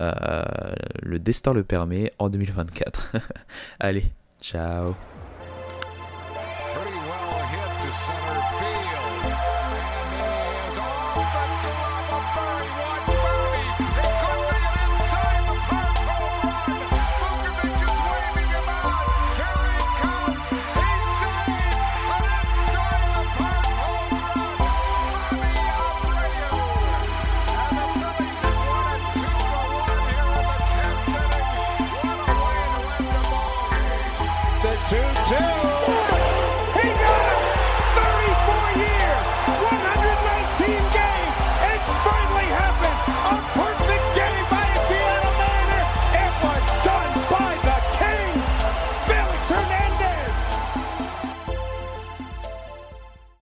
le 0.00 1.18
destin 1.18 1.52
le 1.52 1.64
permet 1.64 2.12
en 2.18 2.30
2024. 2.30 3.12
Allez, 3.80 4.10
ciao 4.40 4.94